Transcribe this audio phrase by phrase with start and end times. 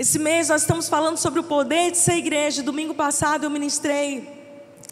[0.00, 2.62] Esse mês nós estamos falando sobre o poder de ser igreja.
[2.62, 4.26] Domingo passado eu ministrei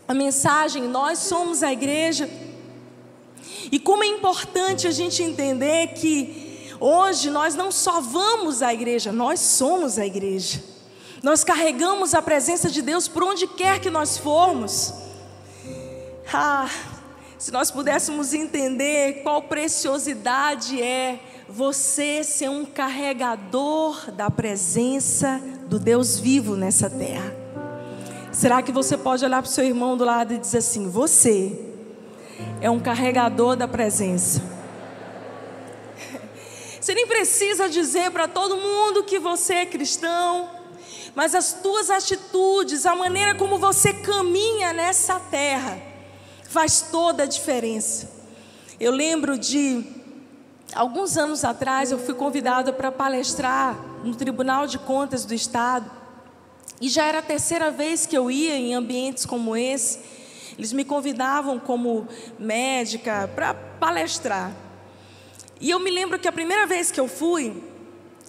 [0.07, 2.29] a mensagem Nós somos a igreja.
[3.73, 9.11] E como é importante a gente entender que hoje nós não só vamos à igreja,
[9.11, 10.63] nós somos a igreja.
[11.23, 14.93] Nós carregamos a presença de Deus por onde quer que nós formos.
[16.31, 16.69] Ah,
[17.39, 26.19] se nós pudéssemos entender qual preciosidade é você ser um carregador da presença do Deus
[26.19, 27.35] vivo nessa terra.
[28.31, 31.59] Será que você pode olhar para o seu irmão do lado e dizer assim: Você
[32.61, 34.43] é um carregador da presença?
[36.79, 40.49] Você nem precisa dizer para todo mundo que você é cristão,
[41.15, 45.79] mas as tuas atitudes, a maneira como você caminha nessa terra,
[46.45, 48.09] faz toda a diferença.
[48.81, 49.98] Eu lembro de
[50.75, 55.91] alguns anos atrás, eu fui convidada para palestrar no Tribunal de Contas do Estado,
[56.81, 59.99] e já era a terceira vez que eu ia em ambientes como esse.
[60.57, 62.07] Eles me convidavam como
[62.39, 64.53] médica para palestrar.
[65.61, 67.63] E eu me lembro que a primeira vez que eu fui,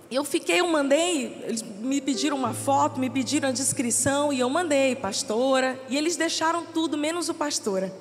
[0.10, 4.50] eu fiquei, eu mandei, eles me pediram uma foto, me pediram a descrição e eu
[4.50, 7.94] mandei, pastora, e eles deixaram tudo menos o pastora.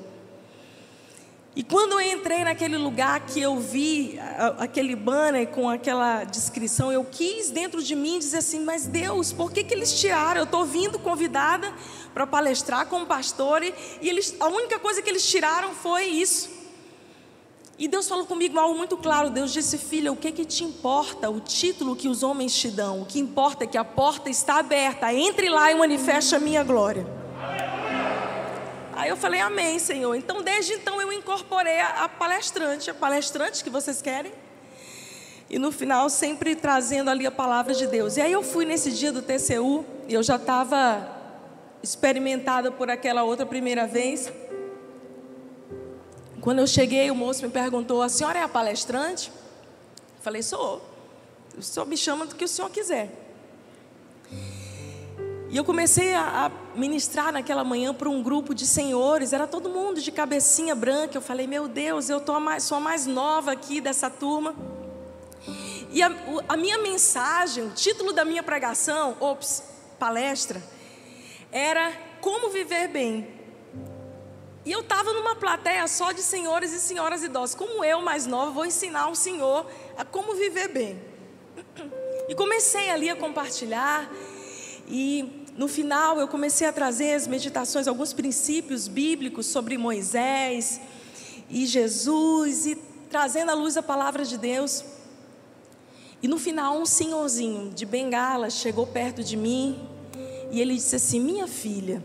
[1.59, 4.17] E quando eu entrei naquele lugar que eu vi
[4.59, 9.50] aquele banner com aquela descrição, eu quis dentro de mim dizer assim: Mas Deus, por
[9.50, 10.42] que, que eles tiraram?
[10.42, 11.75] Eu estou vindo convidada
[12.15, 16.48] para palestrar como pastor e, e eles, a única coisa que eles tiraram foi isso.
[17.77, 19.28] E Deus falou comigo algo muito claro.
[19.28, 21.28] Deus disse: Filha, o que, que te importa?
[21.28, 23.03] O título que os homens te dão.
[23.03, 25.12] O que importa é que a porta está aberta.
[25.12, 27.17] Entre lá e manifeste a minha glória.
[28.98, 30.12] Aí eu falei, amém, Senhor.
[30.16, 34.32] Então, desde então, eu incorporei a, a palestrante, a palestrante que vocês querem.
[35.48, 38.16] E no final, sempre trazendo ali a palavra de Deus.
[38.16, 41.16] E aí eu fui nesse dia do TCU, e eu já estava
[41.81, 44.32] experimentada por aquela outra primeira vez.
[46.41, 49.31] Quando eu cheguei, o moço me perguntou: a senhora é a palestrante?
[49.31, 50.82] Eu falei, sou.
[51.56, 53.28] O senhor me chama do que o senhor quiser.
[55.50, 60.00] E eu comecei a, ministrar naquela manhã para um grupo de senhores, era todo mundo
[60.00, 61.16] de cabecinha branca.
[61.16, 64.54] Eu falei, meu Deus, eu tô a mais, sou a mais nova aqui dessa turma.
[65.91, 66.12] E a,
[66.48, 69.62] a minha mensagem, o título da minha pregação, ops,
[69.98, 70.62] palestra,
[71.50, 73.38] era Como Viver Bem.
[74.66, 77.54] E eu estava numa plateia só de senhores e senhoras idosas.
[77.54, 79.66] Como eu, mais nova, vou ensinar o senhor
[79.97, 81.03] a como viver bem.
[82.28, 84.10] E comecei ali a compartilhar.
[84.87, 90.80] E no final eu comecei a trazer as meditações, alguns princípios bíblicos sobre Moisés
[91.50, 92.76] e Jesus, e
[93.10, 94.84] trazendo à luz a palavra de Deus.
[96.22, 99.84] E no final, um senhorzinho de bengala chegou perto de mim
[100.52, 102.04] e ele disse assim: Minha filha.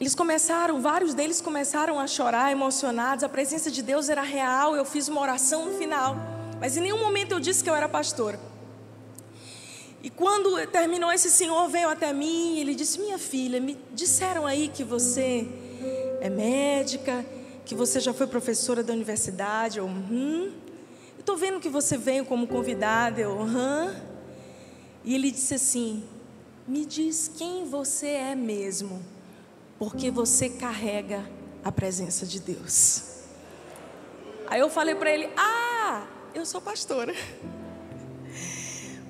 [0.00, 3.22] Eles começaram, vários deles começaram a chorar, emocionados.
[3.22, 4.74] A presença de Deus era real.
[4.74, 6.16] Eu fiz uma oração no final,
[6.58, 8.55] mas em nenhum momento eu disse que eu era pastora.
[10.06, 14.46] E quando terminou, esse senhor veio até mim e ele disse: Minha filha, me disseram
[14.46, 15.48] aí que você
[16.20, 17.26] é médica,
[17.64, 19.78] que você já foi professora da universidade.
[19.78, 20.52] Eu, hum.
[21.18, 23.20] Estou vendo que você veio como convidada.
[23.20, 24.00] Eu, hã?
[25.02, 26.04] E ele disse assim:
[26.68, 29.04] Me diz quem você é mesmo,
[29.76, 31.28] porque você carrega
[31.64, 33.22] a presença de Deus.
[34.46, 37.12] Aí eu falei para ele: Ah, eu sou pastora.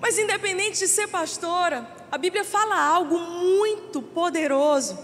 [0.01, 4.99] Mas independente de ser pastora, a Bíblia fala algo muito poderoso.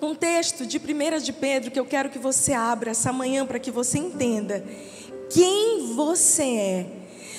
[0.00, 3.58] Um texto de 1 de Pedro que eu quero que você abra essa manhã para
[3.58, 4.64] que você entenda
[5.30, 6.86] quem você é,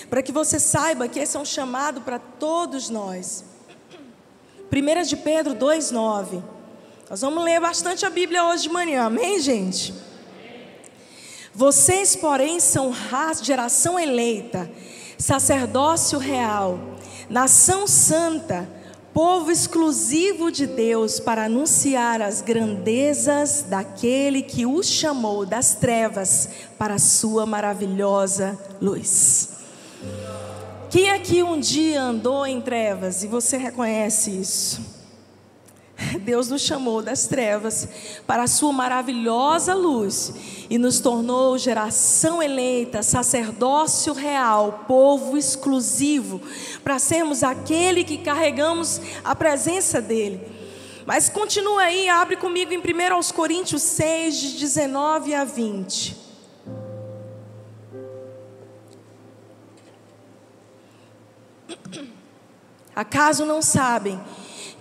[0.09, 3.43] para que você saiba que esse é um chamado para todos nós.
[4.71, 6.43] 1 de Pedro 2,9.
[7.09, 9.93] Nós vamos ler bastante a Bíblia hoje de manhã, amém, gente?
[11.53, 12.93] Vocês, porém, são
[13.41, 14.69] geração eleita
[15.17, 16.79] sacerdócio real,
[17.29, 18.69] nação santa,
[19.13, 26.95] povo exclusivo de Deus para anunciar as grandezas daquele que os chamou das trevas para
[26.95, 29.49] a sua maravilhosa luz.
[30.89, 34.96] Quem aqui um dia andou em trevas e você reconhece isso?
[36.17, 37.87] Deus nos chamou das trevas
[38.25, 40.33] para a sua maravilhosa luz
[40.69, 46.41] e nos tornou geração eleita, sacerdócio real, povo exclusivo,
[46.83, 50.41] para sermos aquele que carregamos a presença dele.
[51.05, 56.17] Mas continua aí, abre comigo em 1 aos Coríntios 6, de 19 a 20.
[62.93, 64.19] Acaso não sabem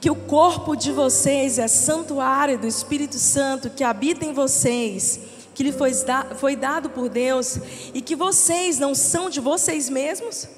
[0.00, 5.20] que o corpo de vocês é santuário do Espírito Santo que habita em vocês,
[5.54, 5.92] que lhe foi,
[6.36, 7.58] foi dado por Deus,
[7.94, 10.48] e que vocês não são de vocês mesmos?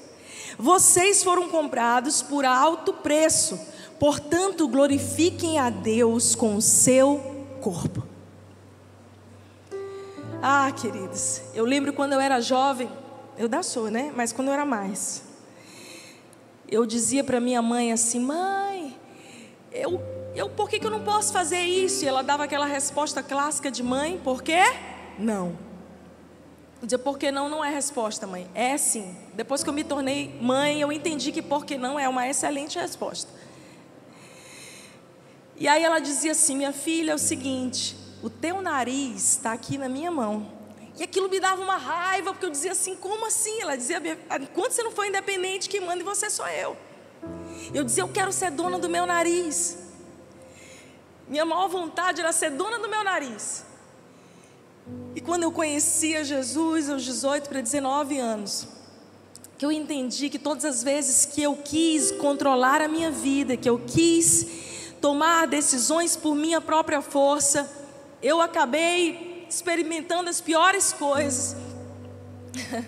[0.57, 3.57] Vocês foram comprados por alto preço,
[3.97, 8.03] portanto, glorifiquem a Deus com o seu corpo.
[10.41, 12.89] Ah, queridos, eu lembro quando eu era jovem,
[13.37, 14.11] eu da sou, né?
[14.15, 15.21] Mas quando eu era mais,
[16.67, 18.78] eu dizia para minha mãe assim: mãe,
[19.71, 20.01] eu,
[20.35, 22.03] eu, por que, que eu não posso fazer isso?
[22.03, 24.63] E ela dava aquela resposta clássica de mãe: por quê?
[25.17, 25.57] Não.
[26.81, 28.49] Eu dizia, por que não não é resposta, mãe.
[28.55, 29.15] É sim.
[29.33, 32.79] Depois que eu me tornei mãe, eu entendi que por que não é uma excelente
[32.79, 33.29] resposta.
[35.57, 39.77] E aí ela dizia assim: minha filha, é o seguinte, o teu nariz está aqui
[39.77, 40.57] na minha mão.
[40.97, 43.61] E aquilo me dava uma raiva, porque eu dizia assim: como assim?
[43.61, 44.01] Ela dizia:
[44.41, 46.77] enquanto você não for independente, quem manda em você sou eu.
[47.73, 49.77] Eu dizia: eu quero ser dona do meu nariz.
[51.27, 53.65] Minha maior vontade era ser dona do meu nariz.
[55.15, 58.67] E quando eu conhecia Jesus aos 18 para 19 anos,
[59.57, 63.69] que eu entendi que todas as vezes que eu quis controlar a minha vida, que
[63.69, 64.47] eu quis
[65.01, 67.69] tomar decisões por minha própria força,
[68.21, 71.55] eu acabei experimentando as piores coisas.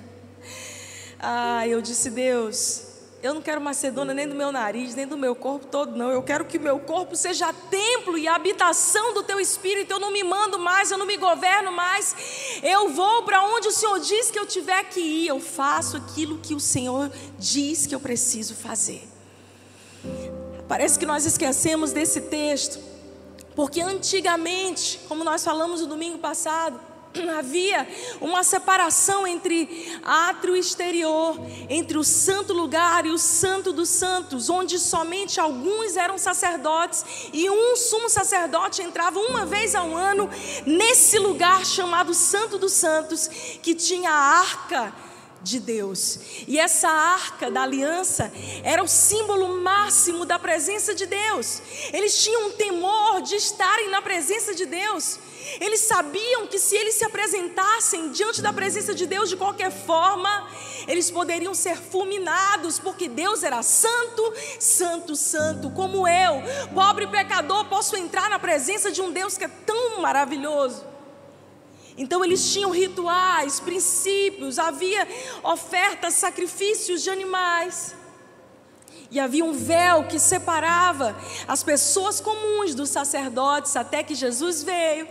[1.20, 2.91] ah, eu disse, Deus,
[3.24, 3.62] eu não quero
[3.94, 6.10] dona nem do meu nariz, nem do meu corpo todo, não.
[6.10, 9.92] Eu quero que meu corpo seja templo e habitação do teu espírito.
[9.92, 12.16] Eu não me mando mais, eu não me governo mais.
[12.64, 15.28] Eu vou para onde o Senhor diz que eu tiver que ir.
[15.28, 19.08] Eu faço aquilo que o Senhor diz que eu preciso fazer.
[20.68, 22.80] Parece que nós esquecemos desse texto.
[23.56, 26.80] Porque antigamente, como nós falamos no domingo passado,
[27.38, 27.88] havia
[28.20, 34.80] uma separação entre átrio exterior, entre o santo lugar e o santo dos santos, onde
[34.80, 40.30] somente alguns eram sacerdotes e um sumo sacerdote entrava uma vez ao ano
[40.66, 43.28] nesse lugar chamado Santo dos Santos,
[43.62, 44.94] que tinha a arca
[45.44, 46.20] de Deus.
[46.48, 48.32] E essa arca da aliança
[48.64, 51.62] era o símbolo máximo da presença de Deus.
[51.92, 55.20] Eles tinham um temor de estarem na presença de Deus.
[55.60, 60.48] Eles sabiam que se eles se apresentassem diante da presença de Deus de qualquer forma,
[60.88, 67.98] eles poderiam ser fulminados, porque Deus era santo, santo, santo, como eu, pobre pecador, posso
[67.98, 70.91] entrar na presença de um Deus que é tão maravilhoso.
[72.02, 75.08] Então eles tinham rituais, princípios, havia
[75.44, 77.96] ofertas, sacrifícios de animais.
[79.12, 81.16] E havia um véu que separava
[81.48, 85.08] as pessoas comuns dos sacerdotes até que Jesus veio.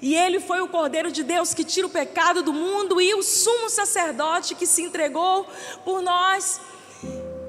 [0.00, 3.22] E ele foi o Cordeiro de Deus que tira o pecado do mundo e o
[3.22, 5.44] sumo sacerdote que se entregou
[5.84, 6.60] por nós.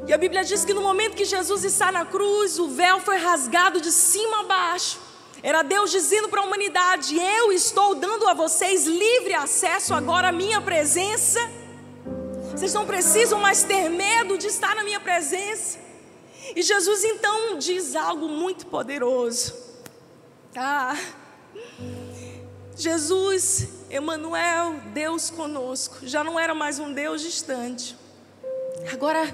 [0.07, 3.17] E a Bíblia diz que no momento que Jesus está na cruz, o véu foi
[3.17, 5.12] rasgado de cima a baixo.
[5.43, 10.31] Era Deus dizendo para a humanidade: Eu estou dando a vocês livre acesso agora à
[10.31, 11.37] minha presença.
[12.49, 15.77] Vocês não precisam mais ter medo de estar na minha presença.
[16.55, 19.53] E Jesus então diz algo muito poderoso.
[20.55, 20.95] Ah,
[22.77, 27.97] Jesus, Emanuel, Deus conosco, já não era mais um Deus distante.
[28.93, 29.33] Agora,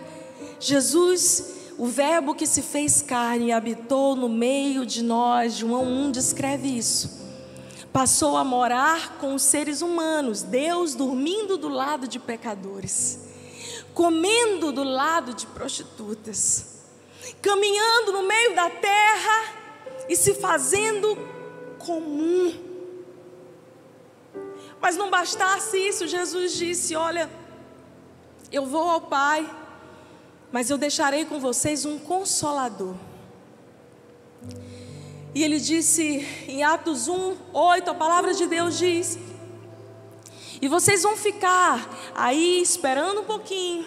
[0.60, 6.12] Jesus o Verbo que se fez carne e habitou no meio de nós, João 1
[6.12, 7.18] descreve isso.
[7.94, 13.20] Passou a morar com os seres humanos, Deus dormindo do lado de pecadores,
[13.94, 16.84] comendo do lado de prostitutas,
[17.42, 19.46] caminhando no meio da terra
[20.10, 21.18] e se fazendo
[21.78, 22.60] comum.
[24.82, 27.30] Mas não bastasse isso, Jesus disse: Olha,
[28.52, 29.50] eu vou ao Pai
[30.52, 32.96] mas eu deixarei com vocês um consolador.
[35.34, 39.20] E ele disse em Atos 1, 8, a palavra de Deus diz:
[40.62, 43.86] E vocês vão ficar aí esperando um pouquinho,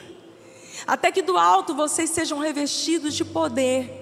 [0.86, 4.00] até que do alto vocês sejam revestidos de poder.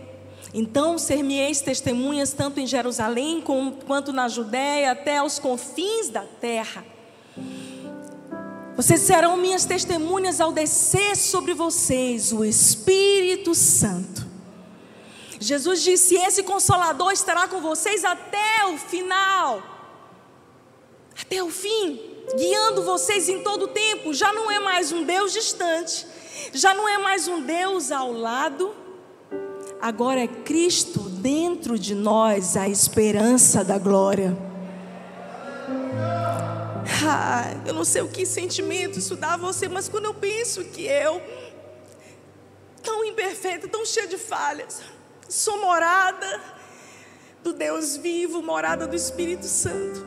[0.52, 3.42] Então ser-me-eis testemunhas tanto em Jerusalém
[3.86, 6.84] quanto na Judéia, até aos confins da terra.
[8.80, 14.26] Vocês serão minhas testemunhas ao descer sobre vocês o Espírito Santo.
[15.38, 19.62] Jesus disse: Esse consolador estará com vocês até o final,
[21.20, 22.00] até o fim,
[22.34, 24.14] guiando vocês em todo o tempo.
[24.14, 26.06] Já não é mais um Deus distante,
[26.54, 28.74] já não é mais um Deus ao lado,
[29.78, 34.49] agora é Cristo dentro de nós, a esperança da glória.
[37.02, 40.64] Ah, eu não sei o que sentimento isso dá a você, mas quando eu penso
[40.64, 41.22] que eu,
[42.82, 44.82] tão imperfeita, tão cheia de falhas.
[45.28, 46.40] Sou morada
[47.42, 50.06] do Deus vivo, morada do Espírito Santo.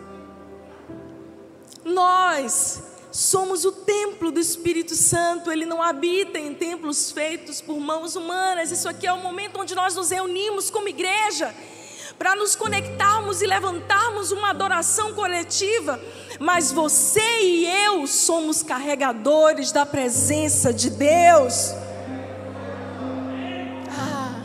[1.84, 2.82] Nós
[3.12, 8.72] somos o templo do Espírito Santo, ele não habita em templos feitos por mãos humanas.
[8.72, 11.54] Isso aqui é o momento onde nós nos reunimos como igreja
[12.18, 16.00] para nos conectarmos e levantarmos uma adoração coletiva,
[16.40, 21.74] mas você e eu somos carregadores da presença de Deus.
[23.90, 24.44] Ah,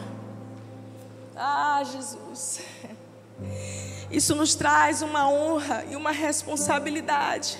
[1.36, 2.60] ah Jesus.
[4.10, 7.58] Isso nos traz uma honra e uma responsabilidade.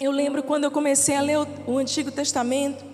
[0.00, 2.91] Eu lembro quando eu comecei a ler o, o Antigo Testamento,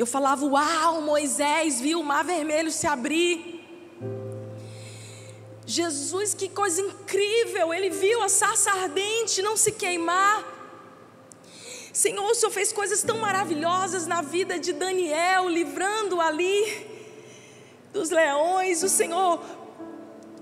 [0.00, 3.60] eu falava: Uau, Moisés viu o mar vermelho se abrir.
[5.66, 7.72] Jesus, que coisa incrível!
[7.72, 10.44] Ele viu a sarça ardente não se queimar.
[11.92, 16.86] Senhor, o Senhor fez coisas tão maravilhosas na vida de Daniel, livrando ali
[17.92, 18.82] dos leões.
[18.82, 19.40] O Senhor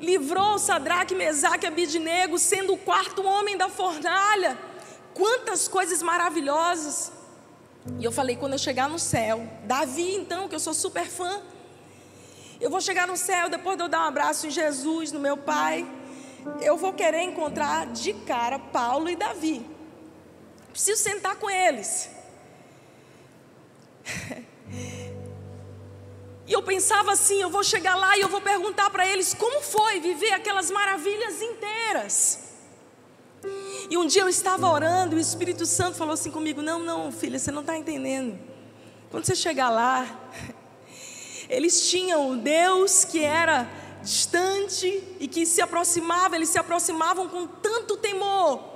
[0.00, 4.56] livrou Sadraque, Mesaque e Abidnego, sendo o quarto homem da fornalha.
[5.12, 7.12] Quantas coisas maravilhosas.
[7.98, 11.42] E eu falei, quando eu chegar no céu, Davi, então, que eu sou super fã,
[12.60, 15.36] eu vou chegar no céu, depois de eu dar um abraço em Jesus, no meu
[15.36, 15.86] Pai,
[16.60, 19.64] eu vou querer encontrar de cara Paulo e Davi.
[20.70, 22.10] Preciso sentar com eles.
[26.50, 29.60] E eu pensava assim: eu vou chegar lá e eu vou perguntar para eles como
[29.60, 32.49] foi viver aquelas maravilhas inteiras.
[33.88, 37.10] E um dia eu estava orando e o Espírito Santo falou assim comigo: Não, não,
[37.10, 38.38] filha, você não está entendendo.
[39.10, 40.30] Quando você chegar lá,
[41.48, 43.68] eles tinham um Deus que era
[44.02, 48.68] distante e que se aproximava, eles se aproximavam com tanto temor.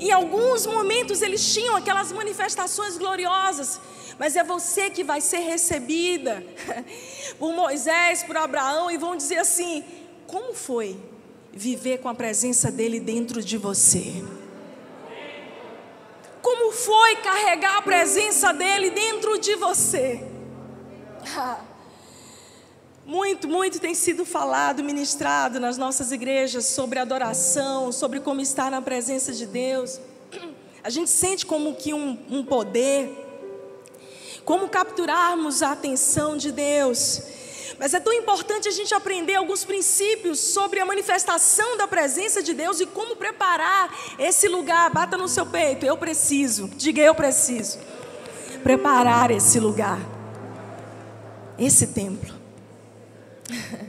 [0.00, 3.80] Em alguns momentos eles tinham aquelas manifestações gloriosas,
[4.18, 6.44] mas é você que vai ser recebida
[7.38, 9.84] por Moisés, por Abraão, e vão dizer assim:
[10.26, 10.98] como foi
[11.52, 14.24] viver com a presença dele dentro de você?
[16.42, 20.24] Como foi carregar a presença dele dentro de você?
[23.06, 28.80] Muito, muito tem sido falado, ministrado nas nossas igrejas sobre adoração, sobre como estar na
[28.80, 29.98] presença de Deus.
[30.84, 33.10] A gente sente como que um, um poder,
[34.44, 37.22] como capturarmos a atenção de Deus.
[37.80, 42.52] Mas é tão importante a gente aprender alguns princípios sobre a manifestação da presença de
[42.52, 44.90] Deus e como preparar esse lugar.
[44.90, 46.68] Bata no seu peito, eu preciso.
[46.76, 47.78] Diga, eu preciso.
[48.62, 49.98] Preparar esse lugar,
[51.58, 52.34] esse templo.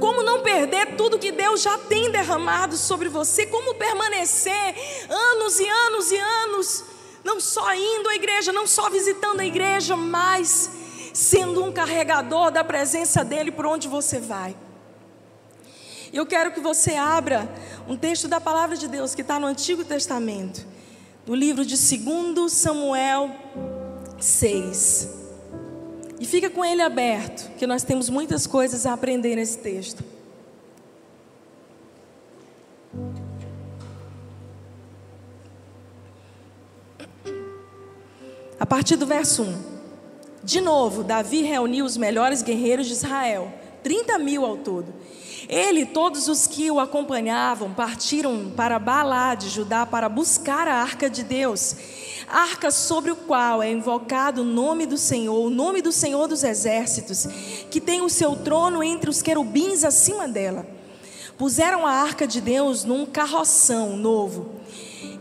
[0.00, 3.46] Como não perder tudo que Deus já tem derramado sobre você?
[3.46, 4.74] Como permanecer
[5.08, 6.84] anos e anos e anos,
[7.22, 10.81] não só indo à igreja, não só visitando a igreja, mas
[11.12, 14.56] sendo um carregador da presença dEle por onde você vai.
[16.12, 17.48] Eu quero que você abra
[17.88, 20.66] um texto da palavra de Deus que está no Antigo Testamento,
[21.26, 23.30] no livro de 2 Samuel
[24.20, 25.08] 6.
[26.20, 30.04] E fica com ele aberto, que nós temos muitas coisas a aprender nesse texto.
[38.60, 39.71] A partir do verso 1.
[40.42, 44.92] De novo, Davi reuniu os melhores guerreiros de Israel, 30 mil ao todo.
[45.48, 50.74] Ele e todos os que o acompanhavam partiram para Balá de Judá para buscar a
[50.74, 51.76] arca de Deus
[52.32, 56.42] arca sobre o qual é invocado o nome do Senhor, o nome do Senhor dos
[56.42, 57.26] exércitos,
[57.70, 60.66] que tem o seu trono entre os querubins acima dela.
[61.36, 64.52] Puseram a arca de Deus num carroção novo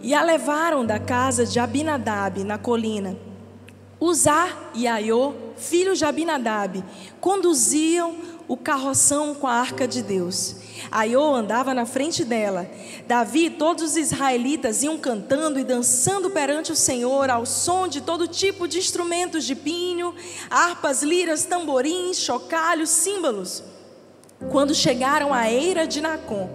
[0.02, 3.18] e a levaram da casa de Abinadab na colina.
[4.04, 6.84] Uzá e Aiô, filhos de Abinadab,
[7.20, 8.16] conduziam
[8.48, 10.56] o carroção com a arca de Deus.
[10.90, 12.68] Aiô andava na frente dela.
[13.08, 18.02] Davi e todos os israelitas iam cantando e dançando perante o Senhor ao som de
[18.02, 20.16] todo tipo de instrumentos de pinho,
[20.50, 23.64] harpas, liras, tamborins, chocalhos, símbolos.
[24.52, 26.50] Quando chegaram à eira de Nacon,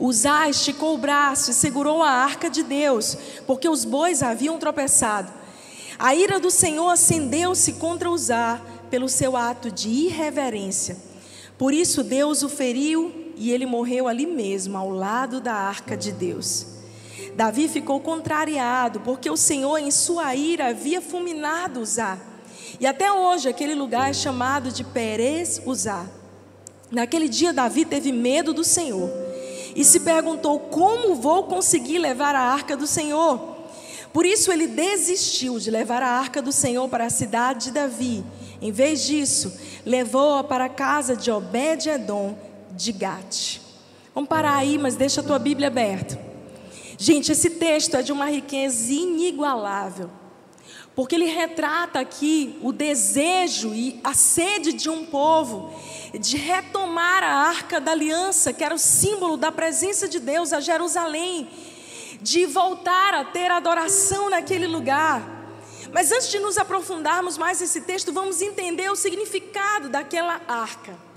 [0.00, 3.14] Uzá esticou o braço e segurou a arca de Deus,
[3.46, 5.37] porque os bois haviam tropeçado.
[5.98, 10.96] A ira do Senhor acendeu-se contra Uzá pelo seu ato de irreverência.
[11.58, 16.12] Por isso Deus o feriu e ele morreu ali mesmo, ao lado da arca de
[16.12, 16.66] Deus.
[17.34, 22.18] Davi ficou contrariado, porque o Senhor, em sua ira, havia fulminado Uzá.
[22.80, 26.06] E até hoje aquele lugar é chamado de Perez Uzá.
[26.90, 29.10] Naquele dia, Davi teve medo do Senhor
[29.74, 33.47] e se perguntou: como vou conseguir levar a arca do Senhor?
[34.18, 38.24] Por isso ele desistiu de levar a arca do Senhor para a cidade de Davi.
[38.60, 39.56] Em vez disso,
[39.86, 42.36] levou-a para a casa de Obed-Edom
[42.72, 43.60] de Gate.
[44.12, 46.18] Vamos parar aí, mas deixa a tua Bíblia aberta.
[46.98, 50.10] Gente, esse texto é de uma riqueza inigualável,
[50.96, 55.72] porque ele retrata aqui o desejo e a sede de um povo
[56.18, 60.58] de retomar a arca da aliança, que era o símbolo da presença de Deus a
[60.58, 61.48] Jerusalém,
[62.20, 65.22] de voltar a ter adoração naquele lugar.
[65.92, 71.08] Mas antes de nos aprofundarmos mais nesse texto, vamos entender o significado daquela arca.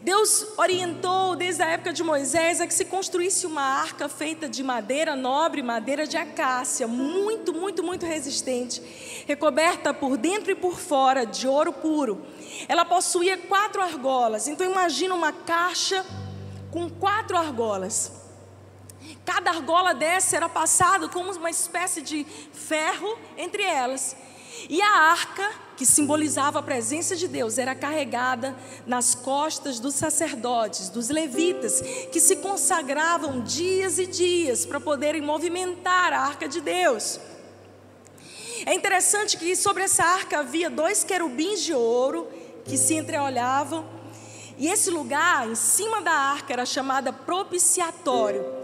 [0.00, 4.62] Deus orientou desde a época de Moisés a que se construísse uma arca feita de
[4.62, 8.80] madeira nobre, madeira de acácia, muito, muito, muito resistente,
[9.26, 12.24] recoberta por dentro e por fora de ouro puro.
[12.68, 14.46] Ela possuía quatro argolas.
[14.46, 16.06] Então imagina uma caixa
[16.70, 18.17] com quatro argolas.
[19.28, 24.16] Cada argola dessa era passada como uma espécie de ferro entre elas.
[24.70, 28.56] E a arca, que simbolizava a presença de Deus, era carregada
[28.86, 36.10] nas costas dos sacerdotes, dos levitas, que se consagravam dias e dias para poderem movimentar
[36.14, 37.20] a arca de Deus.
[38.64, 42.26] É interessante que sobre essa arca havia dois querubins de ouro
[42.64, 43.86] que se entreolhavam,
[44.56, 48.57] e esse lugar, em cima da arca, era chamada propiciatório.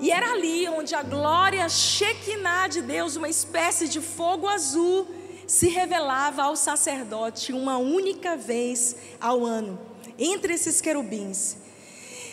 [0.00, 5.06] E era ali onde a glória Shekinah de Deus, uma espécie de fogo azul,
[5.46, 9.78] se revelava ao sacerdote uma única vez ao ano,
[10.18, 11.56] entre esses querubins.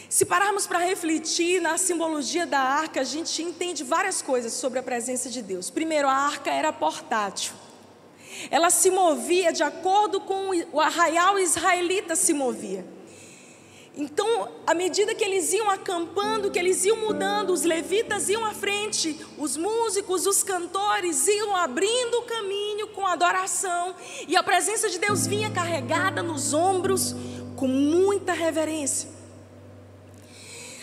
[0.09, 4.83] Se pararmos para refletir na simbologia da arca, a gente entende várias coisas sobre a
[4.83, 5.69] presença de Deus.
[5.69, 7.53] Primeiro, a arca era portátil.
[8.49, 12.85] Ela se movia de acordo com o arraial israelita se movia.
[13.95, 18.53] Então, à medida que eles iam acampando, que eles iam mudando, os levitas iam à
[18.53, 23.93] frente, os músicos, os cantores iam abrindo o caminho com adoração,
[24.27, 27.13] e a presença de Deus vinha carregada nos ombros
[27.57, 29.09] com muita reverência.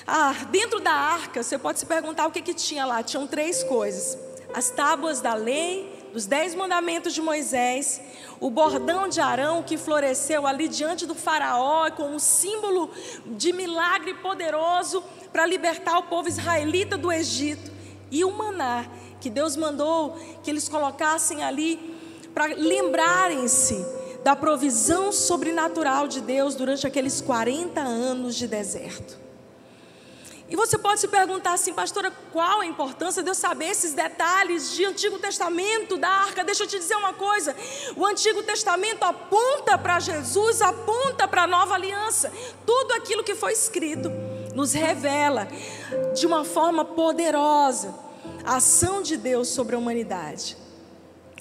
[0.07, 3.03] Ah, dentro da arca, você pode se perguntar o que, que tinha lá.
[3.03, 4.18] Tinham três coisas:
[4.55, 8.01] as tábuas da lei, dos dez mandamentos de Moisés,
[8.40, 12.90] o bordão de Arão que floresceu ali diante do Faraó, como símbolo
[13.27, 17.71] de milagre poderoso para libertar o povo israelita do Egito,
[18.11, 18.87] e o maná
[19.21, 21.97] que Deus mandou que eles colocassem ali
[22.33, 23.85] para lembrarem-se
[24.23, 29.28] da provisão sobrenatural de Deus durante aqueles 40 anos de deserto.
[30.50, 34.72] E você pode se perguntar assim, pastora, qual a importância de eu saber esses detalhes
[34.72, 36.42] de Antigo Testamento, da arca?
[36.42, 37.54] Deixa eu te dizer uma coisa:
[37.94, 42.32] o Antigo Testamento aponta para Jesus, aponta para a nova aliança.
[42.64, 44.11] Tudo aquilo que foi escrito
[44.54, 45.46] nos revela
[46.14, 47.94] de uma forma poderosa
[48.44, 50.56] a ação de Deus sobre a humanidade.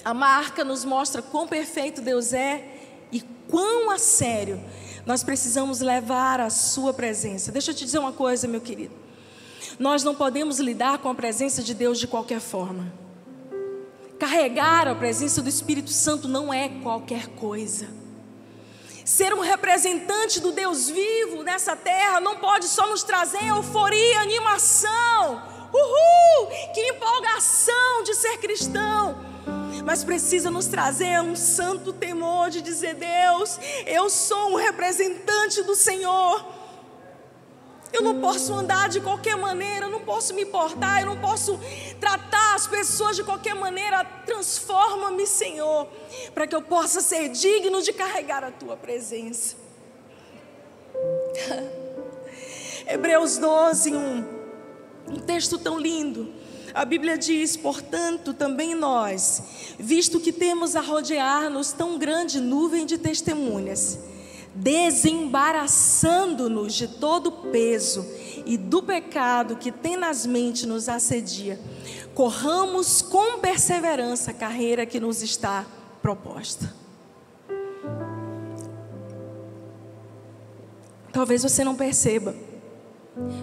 [0.04, 2.62] A marca nos mostra quão perfeito Deus é
[3.10, 4.62] e quão a sério
[5.08, 7.50] nós precisamos levar a Sua presença.
[7.50, 8.94] Deixa eu te dizer uma coisa, meu querido.
[9.78, 12.92] Nós não podemos lidar com a presença de Deus de qualquer forma.
[14.18, 17.88] Carregar a presença do Espírito Santo não é qualquer coisa.
[19.02, 25.42] Ser um representante do Deus vivo nessa terra não pode só nos trazer euforia, animação,
[25.72, 29.27] uhul, que empolgação de ser cristão
[29.84, 35.74] mas precisa nos trazer um santo temor de dizer: Deus, eu sou um representante do
[35.74, 36.58] Senhor.
[37.90, 41.58] Eu não posso andar de qualquer maneira, eu não posso me portar, eu não posso
[41.98, 44.04] tratar as pessoas de qualquer maneira.
[44.26, 45.88] Transforma-me, Senhor,
[46.34, 49.56] para que eu possa ser digno de carregar a tua presença.
[52.86, 54.24] Hebreus 12, um,
[55.08, 56.37] um texto tão lindo.
[56.78, 59.42] A Bíblia diz, portanto, também nós,
[59.80, 63.98] visto que temos a rodear-nos tão grande nuvem de testemunhas,
[64.54, 68.06] desembaraçando-nos de todo o peso
[68.46, 71.58] e do pecado que tenazmente nos assedia,
[72.14, 75.66] corramos com perseverança a carreira que nos está
[76.00, 76.72] proposta.
[81.12, 82.36] Talvez você não perceba,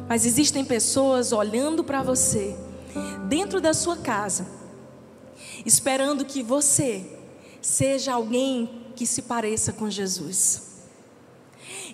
[0.08, 2.56] mas existem pessoas olhando para você
[3.28, 4.48] dentro da sua casa,
[5.66, 7.06] esperando que você
[7.62, 10.62] seja alguém que se pareça com Jesus,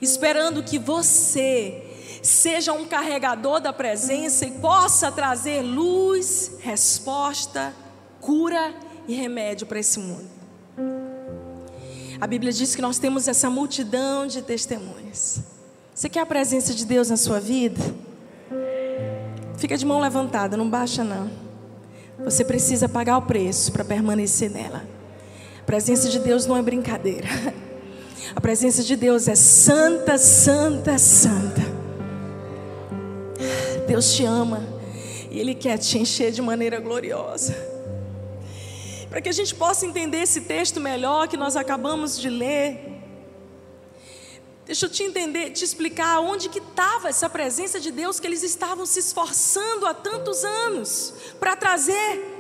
[0.02, 1.88] esperando que você
[2.22, 7.74] seja um carregador da presença e possa trazer luz, resposta,
[8.20, 8.76] cura
[9.08, 10.30] e remédio para esse mundo.
[12.20, 15.42] A Bíblia diz que nós temos essa multidão de testemunhas.
[15.94, 17.82] Você quer a presença de Deus na sua vida?
[19.62, 21.30] Fica de mão levantada, não baixa não.
[22.26, 24.84] Você precisa pagar o preço para permanecer nela.
[25.62, 27.28] A presença de Deus não é brincadeira.
[28.36, 31.62] A presença de Deus é santa, santa, santa.
[33.88, 34.64] Deus te ama
[35.30, 37.56] e Ele quer te encher de maneira gloriosa.
[39.12, 42.91] Para que a gente possa entender esse texto melhor que nós acabamos de ler,
[44.66, 48.44] Deixa eu te entender, te explicar onde que estava essa presença de Deus que eles
[48.44, 52.40] estavam se esforçando há tantos anos para trazer.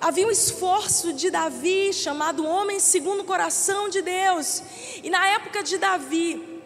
[0.00, 4.62] Havia um esforço de Davi, chamado homem segundo o coração de Deus.
[5.02, 6.60] E na época de Davi,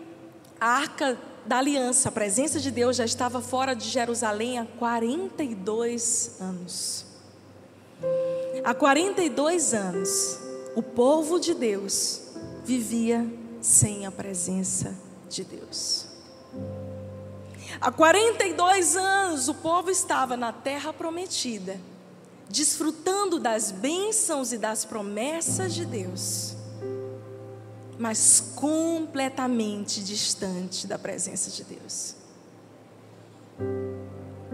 [0.61, 6.37] a arca da aliança, a presença de Deus já estava fora de Jerusalém há 42
[6.40, 7.04] anos.
[8.64, 10.38] Há 42 anos,
[10.76, 12.22] o povo de Deus
[12.64, 13.26] vivia
[13.68, 14.96] sem a presença
[15.28, 16.07] de Deus.
[17.78, 21.78] Há 42 anos o povo estava na terra prometida,
[22.48, 26.57] desfrutando das bênçãos e das promessas de Deus,
[27.98, 32.14] mas completamente distante da presença de Deus.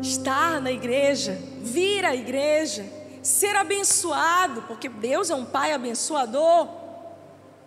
[0.03, 2.85] Estar na igreja, vir à igreja,
[3.23, 6.84] ser abençoado, porque Deus é um Pai abençoador,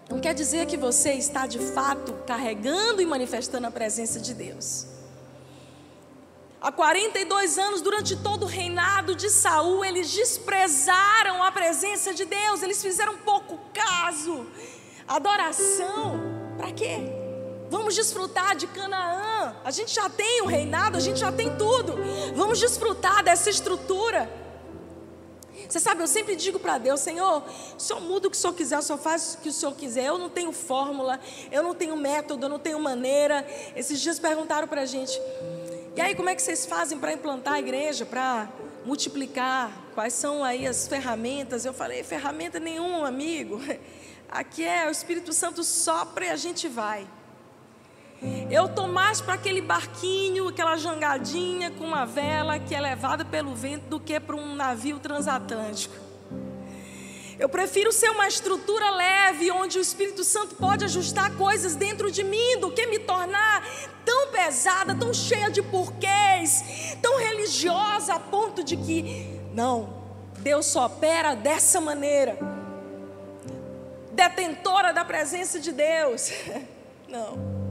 [0.10, 4.88] não quer dizer que você está de fato carregando e manifestando a presença de Deus.
[6.62, 12.64] Há 42 anos, durante todo o reinado de Saul, eles desprezaram a presença de Deus,
[12.64, 14.48] eles fizeram pouco caso.
[15.08, 16.20] Adoração,
[16.58, 16.98] para quê?
[17.70, 19.56] Vamos desfrutar de Canaã.
[19.64, 21.96] A gente já tem o reinado, a gente já tem tudo.
[22.34, 24.30] Vamos desfrutar dessa estrutura.
[25.68, 27.44] Você sabe, eu sempre digo para Deus, Senhor,
[27.78, 29.76] o Senhor muda o que o Senhor quiser, o Senhor faz o que o Senhor
[29.76, 30.06] quiser.
[30.06, 31.20] Eu não tenho fórmula,
[31.52, 33.46] eu não tenho método, eu não tenho maneira.
[33.76, 35.20] Esses dias perguntaram para a gente,
[35.96, 38.48] e aí como é que vocês fazem para implantar a igreja, para
[38.86, 39.72] multiplicar?
[39.94, 41.66] Quais são aí as ferramentas?
[41.66, 43.60] Eu falei, ferramenta nenhuma, amigo.
[44.30, 47.08] Aqui é o Espírito Santo sopra e a gente vai.
[48.50, 53.54] Eu estou mais para aquele barquinho, aquela jangadinha com uma vela que é levada pelo
[53.54, 55.96] vento do que para um navio transatlântico.
[57.38, 62.24] Eu prefiro ser uma estrutura leve, onde o Espírito Santo pode ajustar coisas dentro de
[62.24, 63.64] mim, do que me tornar
[64.04, 70.02] tão pesada, tão cheia de porquês, tão religiosa a ponto de que, não,
[70.40, 72.40] Deus só opera dessa maneira.
[74.14, 76.32] Detentora da presença de Deus.
[77.08, 77.67] Não.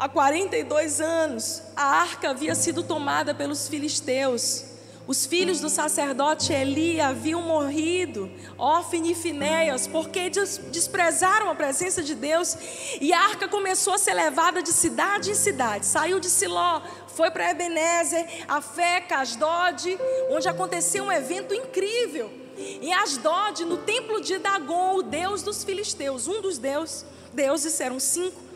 [0.00, 4.64] Há 42 anos, a arca havia sido tomada pelos filisteus.
[5.06, 12.14] Os filhos do sacerdote Eli haviam morrido, Ofni e Finéias, porque desprezaram a presença de
[12.14, 12.56] Deus.
[12.98, 15.84] E a arca começou a ser levada de cidade em cidade.
[15.84, 19.98] Saiu de Siló, foi para Ebenezer, a Feca, Asdod,
[20.30, 22.32] onde aconteceu um evento incrível.
[22.56, 28.00] Em Asdod, no templo de Dagon, o deus dos filisteus, um dos deus, deuses eram
[28.00, 28.49] cinco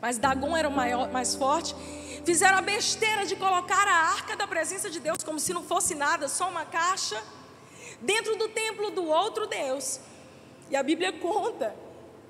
[0.00, 1.74] mas Dagon era o maior, mais forte.
[2.24, 5.94] Fizeram a besteira de colocar a arca da presença de Deus como se não fosse
[5.94, 7.22] nada, só uma caixa,
[8.00, 10.00] dentro do templo do outro Deus.
[10.70, 11.74] E a Bíblia conta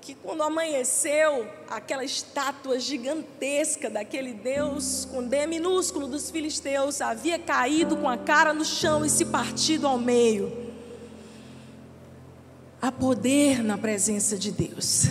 [0.01, 7.95] que quando amanheceu, aquela estátua gigantesca daquele Deus com D minúsculo dos filisteus havia caído
[7.95, 10.71] com a cara no chão e se partido ao meio.
[12.81, 15.05] Há poder na presença de Deus.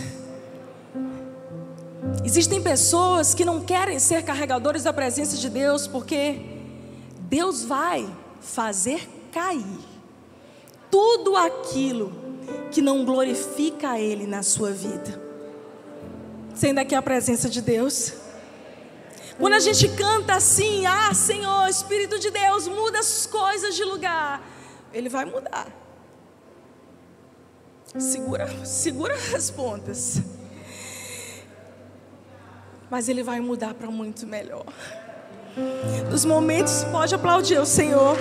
[2.23, 6.39] Existem pessoas que não querem ser carregadores da presença de Deus porque
[7.23, 8.09] Deus vai
[8.41, 9.79] fazer cair
[10.91, 12.13] tudo aquilo
[12.71, 15.21] que não glorifica a Ele na sua vida.
[16.63, 18.13] Ainda quer a presença de Deus?
[19.39, 24.43] Quando a gente canta assim, ah Senhor, Espírito de Deus, muda as coisas de lugar,
[24.93, 25.69] Ele vai mudar.
[27.99, 30.21] Segura, segura as pontas
[32.91, 34.67] mas Ele vai mudar para muito melhor.
[36.11, 38.17] Nos momentos, pode aplaudir o Senhor.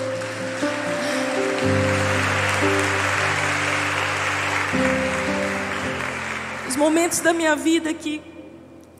[6.68, 8.22] Os momentos da minha vida que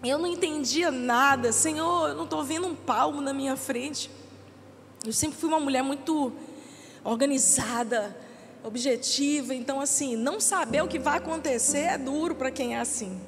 [0.04, 4.10] eu não entendia nada, Senhor, eu não estou vendo um palmo na minha frente.
[5.06, 6.34] Eu sempre fui uma mulher muito
[7.04, 8.16] organizada,
[8.64, 13.20] objetiva, então assim, não saber o que vai acontecer é duro para quem é assim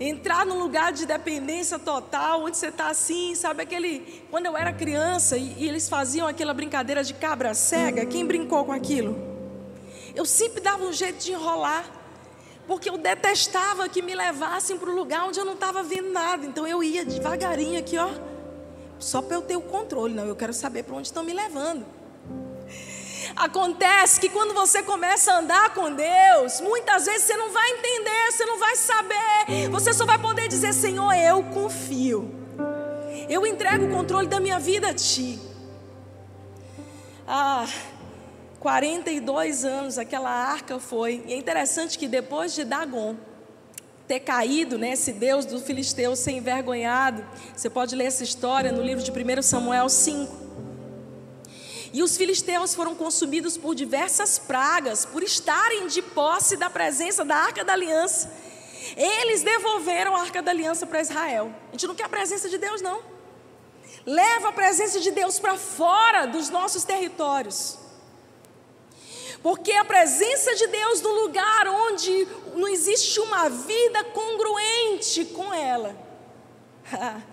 [0.00, 4.24] entrar num lugar de dependência total, onde você está assim, sabe aquele.
[4.30, 8.64] Quando eu era criança e, e, eles faziam aquela brincadeira de cabra cega, quem brincou
[8.64, 9.16] com aquilo?
[10.14, 11.84] Eu sempre dava um jeito de enrolar,
[12.66, 16.44] porque eu detestava que me levassem para o lugar onde eu não estava vendo nada,
[16.46, 18.10] então eu ia devagarinho aqui, ó,
[18.98, 21.84] só para eu ter o controle, não, eu quero saber para onde estão me levando.
[23.34, 28.30] Acontece que quando você começa a andar com Deus, muitas vezes você não vai entender,
[28.30, 32.30] você não vai saber, você só vai poder dizer: Senhor, eu confio,
[33.28, 35.40] eu entrego o controle da minha vida a Ti.
[37.26, 37.66] Ah,
[38.60, 43.16] 42 anos aquela arca foi, e é interessante que depois de Dagon,
[44.06, 47.24] ter caído, né, esse Deus do filisteu ser envergonhado.
[47.56, 50.41] Você pode ler essa história no livro de 1 Samuel 5.
[51.92, 57.36] E os filisteus foram consumidos por diversas pragas, por estarem de posse da presença da
[57.36, 58.32] arca da aliança.
[58.96, 61.54] Eles devolveram a arca da aliança para Israel.
[61.68, 63.02] A gente não quer a presença de Deus, não.
[64.06, 67.78] Leva a presença de Deus para fora dos nossos territórios.
[69.42, 75.96] Porque a presença de Deus no lugar onde não existe uma vida congruente com ela.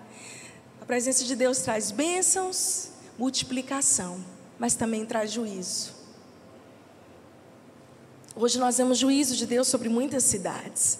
[0.80, 4.24] A presença de Deus traz bênçãos, multiplicação,
[4.60, 5.94] mas também traz juízo.
[8.36, 10.98] Hoje nós vemos juízo de Deus sobre muitas cidades.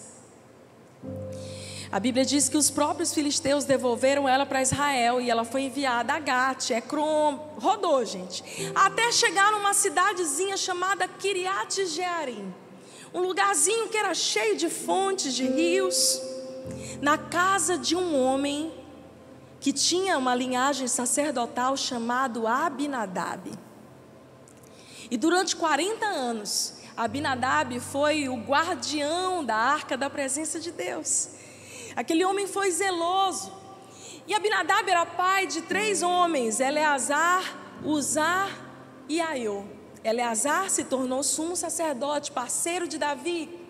[1.91, 6.13] A Bíblia diz que os próprios filisteus devolveram ela para Israel e ela foi enviada
[6.13, 8.43] a Gate, Ekron, rodou, gente,
[8.73, 12.51] até chegar numa cidadezinha chamada Kiriat Jearim,
[13.13, 16.19] um lugarzinho que era cheio de fontes, de rios,
[16.99, 18.80] na casa de um homem
[19.61, 23.51] que tinha uma linhagem sacerdotal chamado Abinadab.
[25.09, 31.29] E durante 40 anos, Abinadab foi o guardião da arca da presença de Deus.
[31.95, 33.53] Aquele homem foi zeloso.
[34.27, 37.43] E Abinadab era pai de três homens: Eleazar,
[37.85, 38.49] Uzar
[39.07, 39.63] e Aiô.
[40.03, 43.60] Eleazar se tornou sumo sacerdote, parceiro de Davi.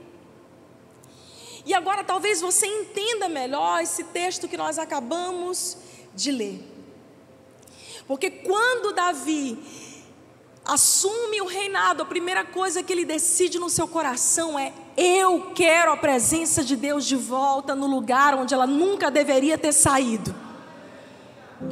[1.65, 5.77] E agora talvez você entenda melhor esse texto que nós acabamos
[6.13, 6.71] de ler.
[8.07, 9.57] Porque quando Davi
[10.65, 15.91] assume o reinado, a primeira coisa que ele decide no seu coração é: eu quero
[15.91, 20.33] a presença de Deus de volta no lugar onde ela nunca deveria ter saído.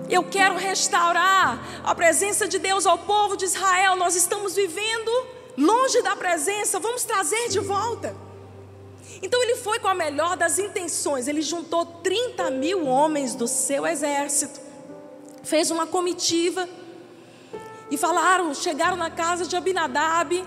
[0.08, 3.95] Eu quero restaurar a presença de Deus ao povo de Israel.
[3.95, 5.12] Nós estamos vivendo
[5.58, 8.15] longe da presença, vamos trazer de volta.
[9.22, 11.28] Então ele foi com a melhor das intenções.
[11.28, 14.60] Ele juntou 30 mil homens do seu exército,
[15.44, 16.68] fez uma comitiva
[17.92, 20.46] e falaram, chegaram na casa de Abinadab.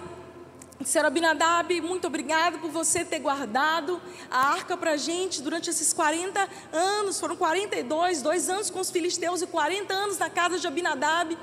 [0.80, 5.92] Disseram, Abinadab, muito obrigado por você ter guardado a arca para a gente durante esses
[5.92, 7.20] 40 anos.
[7.20, 11.38] Foram 42, dois anos com os filisteus e 40 anos na casa de Abinadab.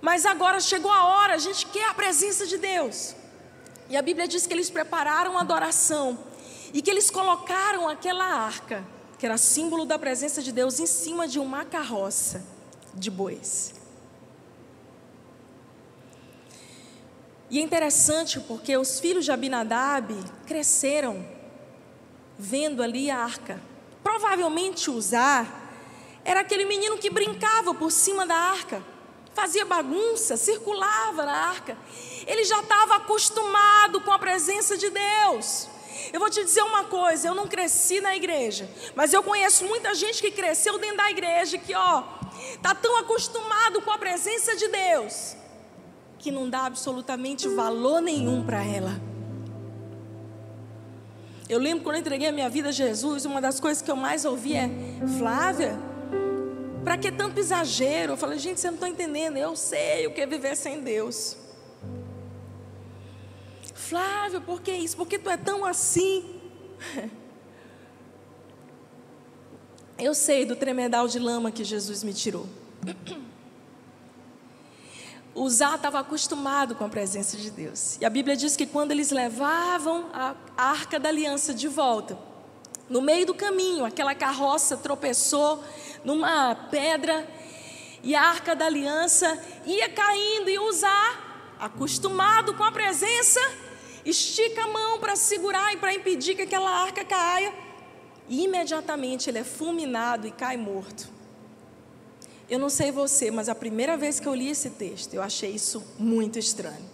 [0.00, 3.14] Mas agora chegou a hora, a gente quer a presença de Deus.
[3.92, 6.18] E a Bíblia diz que eles prepararam a adoração
[6.72, 8.82] e que eles colocaram aquela arca,
[9.18, 12.42] que era símbolo da presença de Deus, em cima de uma carroça
[12.94, 13.74] de bois.
[17.50, 20.14] E é interessante porque os filhos de Abinadab
[20.46, 21.28] cresceram
[22.38, 23.60] vendo ali a arca.
[24.02, 25.68] Provavelmente Uzar
[26.24, 28.82] era aquele menino que brincava por cima da arca,
[29.34, 31.76] fazia bagunça, circulava na arca.
[32.26, 35.68] Ele já estava acostumado com a presença de Deus.
[36.12, 39.94] Eu vou te dizer uma coisa, eu não cresci na igreja, mas eu conheço muita
[39.94, 42.02] gente que cresceu dentro da igreja que, ó,
[42.60, 45.36] tá tão acostumado com a presença de Deus
[46.18, 49.00] que não dá absolutamente valor nenhum para ela.
[51.48, 53.96] Eu lembro quando eu entreguei a minha vida a Jesus, uma das coisas que eu
[53.96, 54.70] mais ouvi é:
[55.18, 55.78] Flávia,
[56.84, 58.12] para que tanto exagero?
[58.12, 59.36] Eu falei, gente, você não está entendendo.
[59.36, 61.36] Eu sei o que é viver sem Deus.
[63.74, 64.96] Flávia, por que isso?
[64.96, 66.40] Por que tu é tão assim?
[69.98, 72.46] Eu sei do tremedal de lama que Jesus me tirou.
[75.34, 77.98] Uzá estava acostumado com a presença de Deus.
[78.00, 82.18] E a Bíblia diz que quando eles levavam a arca da aliança de volta,
[82.92, 85.64] no meio do caminho, aquela carroça tropeçou
[86.04, 87.26] numa pedra
[88.02, 91.18] e a arca da aliança ia caindo e Uzá,
[91.58, 93.40] acostumado com a presença,
[94.04, 97.54] estica a mão para segurar e para impedir que aquela arca caia.
[98.28, 101.08] E imediatamente ele é fulminado e cai morto.
[102.50, 105.52] Eu não sei você, mas a primeira vez que eu li esse texto, eu achei
[105.52, 106.90] isso muito estranho.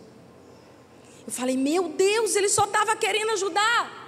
[1.27, 3.99] Eu falei, meu Deus, ele só estava querendo ajudar.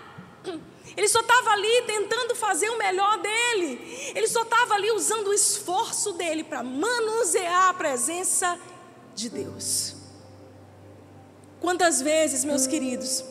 [1.00, 4.12] Ele só estava ali tentando fazer o melhor dele.
[4.14, 8.60] Ele só estava ali usando o esforço dele para manusear a presença
[9.14, 9.94] de Deus.
[11.58, 13.24] Quantas vezes, meus queridos,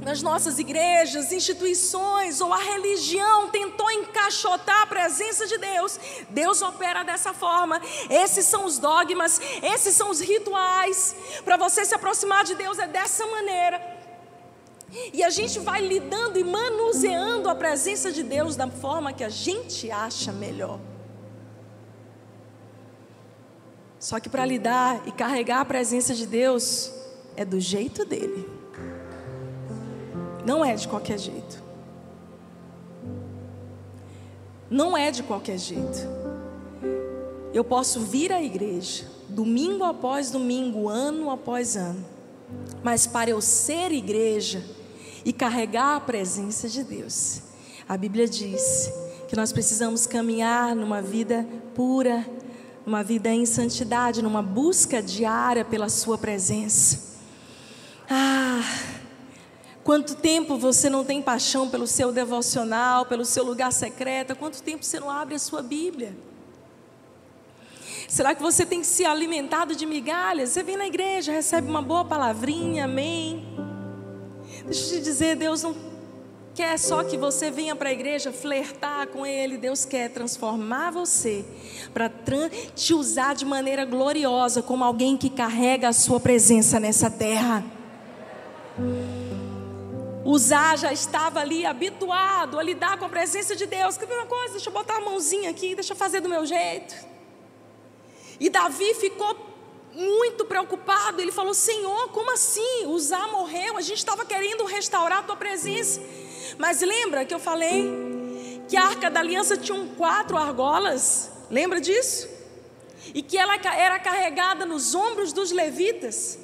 [0.00, 7.02] nas nossas igrejas, instituições ou a religião tentou encaixotar a presença de Deus, Deus opera
[7.02, 7.82] dessa forma.
[8.08, 11.14] Esses são os dogmas, esses são os rituais.
[11.44, 13.93] Para você se aproximar de Deus é dessa maneira.
[15.12, 19.28] E a gente vai lidando e manuseando a presença de Deus da forma que a
[19.28, 20.78] gente acha melhor.
[23.98, 26.92] Só que para lidar e carregar a presença de Deus
[27.36, 28.48] é do jeito dele.
[30.46, 31.62] Não é de qualquer jeito.
[34.70, 36.06] Não é de qualquer jeito.
[37.52, 42.04] Eu posso vir à igreja, domingo após domingo, ano após ano,
[42.82, 44.62] mas para eu ser igreja
[45.24, 47.42] e carregar a presença de Deus,
[47.88, 48.92] a Bíblia diz
[49.28, 52.26] que nós precisamos caminhar numa vida pura,
[52.84, 57.14] numa vida em santidade, numa busca diária pela Sua presença.
[58.08, 58.62] Ah,
[59.84, 64.34] Quanto tempo você não tem paixão pelo seu devocional, pelo seu lugar secreto?
[64.34, 66.16] Quanto tempo você não abre a sua Bíblia?
[68.08, 70.50] Será que você tem se alimentado de migalhas?
[70.50, 73.44] Você vem na igreja, recebe uma boa palavrinha, amém?
[74.64, 75.76] Deixa eu te dizer, Deus não
[76.54, 81.44] quer só que você venha para a igreja flertar com Ele, Deus quer transformar você
[81.92, 82.10] para
[82.74, 87.64] te usar de maneira gloriosa como alguém que carrega a sua presença nessa terra.
[90.24, 93.98] Usar já estava ali habituado a lidar com a presença de Deus.
[93.98, 94.54] Ver uma coisa?
[94.54, 96.94] Deixa eu botar a mãozinha aqui, deixa eu fazer do meu jeito.
[98.40, 99.53] E Davi ficou
[99.94, 101.20] muito preocupado.
[101.20, 102.86] Ele falou: Senhor, como assim?
[102.86, 103.76] Usar morreu.
[103.76, 106.00] A gente estava querendo restaurar a tua presença.
[106.58, 107.90] Mas lembra que eu falei
[108.68, 111.30] que a arca da aliança tinha quatro argolas?
[111.50, 112.28] Lembra disso?
[113.14, 116.38] E que ela era carregada nos ombros dos levitas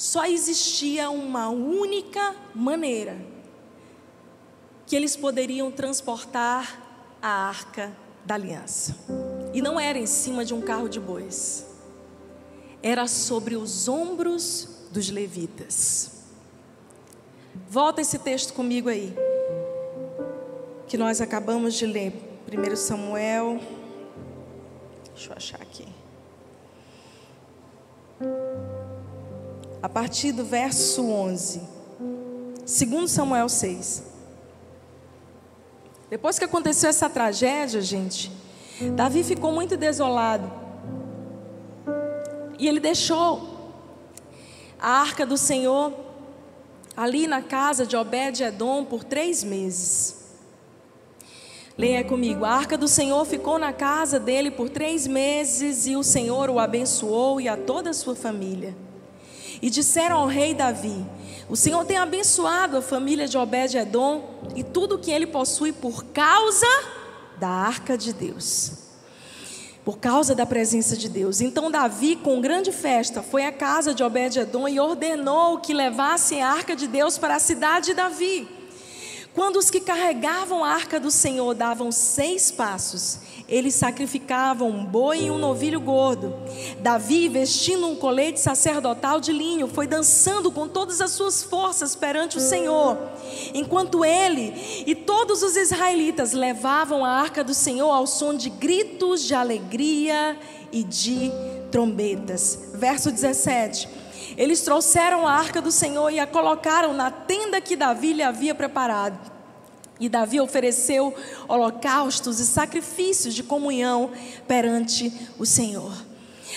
[0.00, 3.18] só existia uma única maneira
[4.86, 6.80] que eles poderiam transportar
[7.20, 8.96] a arca da aliança.
[9.52, 11.66] E não era em cima de um carro de bois,
[12.82, 16.22] era sobre os ombros dos levitas.
[17.68, 19.14] Volta esse texto comigo aí,
[20.88, 22.12] que nós acabamos de ler,
[22.46, 23.60] 1 Samuel.
[25.14, 25.86] Deixa eu achar aqui
[29.82, 31.62] a partir do verso 11.
[32.66, 34.04] Segundo Samuel 6.
[36.08, 38.30] Depois que aconteceu essa tragédia, gente,
[38.94, 40.50] Davi ficou muito desolado.
[42.60, 43.74] E ele deixou
[44.78, 45.94] a arca do Senhor
[46.94, 50.36] ali na casa de Obed-Edom por três meses.
[51.78, 52.44] Leia comigo.
[52.44, 56.58] A arca do Senhor ficou na casa dele por três meses e o Senhor o
[56.58, 58.76] abençoou e a toda a sua família.
[59.62, 61.02] E disseram ao rei Davi:
[61.48, 64.22] O Senhor tem abençoado a família de Obed-Edom
[64.54, 66.66] e tudo o que ele possui por causa
[67.38, 68.79] da arca de Deus.
[69.84, 71.40] Por causa da presença de Deus.
[71.40, 76.50] Então Davi, com grande festa, foi à casa de Obed-Edom e ordenou que levassem a
[76.50, 78.59] arca de Deus para a cidade de Davi.
[79.32, 85.24] Quando os que carregavam a arca do Senhor davam seis passos, eles sacrificavam um boi
[85.24, 86.34] e um novilho gordo.
[86.80, 92.38] Davi, vestindo um colete sacerdotal de linho, foi dançando com todas as suas forças perante
[92.38, 92.98] o Senhor,
[93.54, 99.22] enquanto ele e todos os israelitas levavam a arca do Senhor ao som de gritos
[99.22, 100.36] de alegria
[100.72, 101.30] e de
[101.70, 102.70] trombetas.
[102.74, 103.99] Verso 17.
[104.36, 108.54] Eles trouxeram a arca do Senhor e a colocaram na tenda que Davi lhe havia
[108.54, 109.18] preparado.
[109.98, 111.14] E Davi ofereceu
[111.46, 114.10] holocaustos e sacrifícios de comunhão
[114.48, 115.92] perante o Senhor.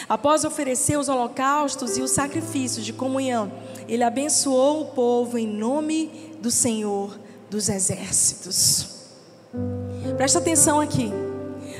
[0.08, 3.52] Após oferecer os holocaustos e os sacrifícios de comunhão,
[3.88, 8.88] ele abençoou o povo em nome do Senhor dos exércitos.
[10.18, 11.12] Presta atenção aqui.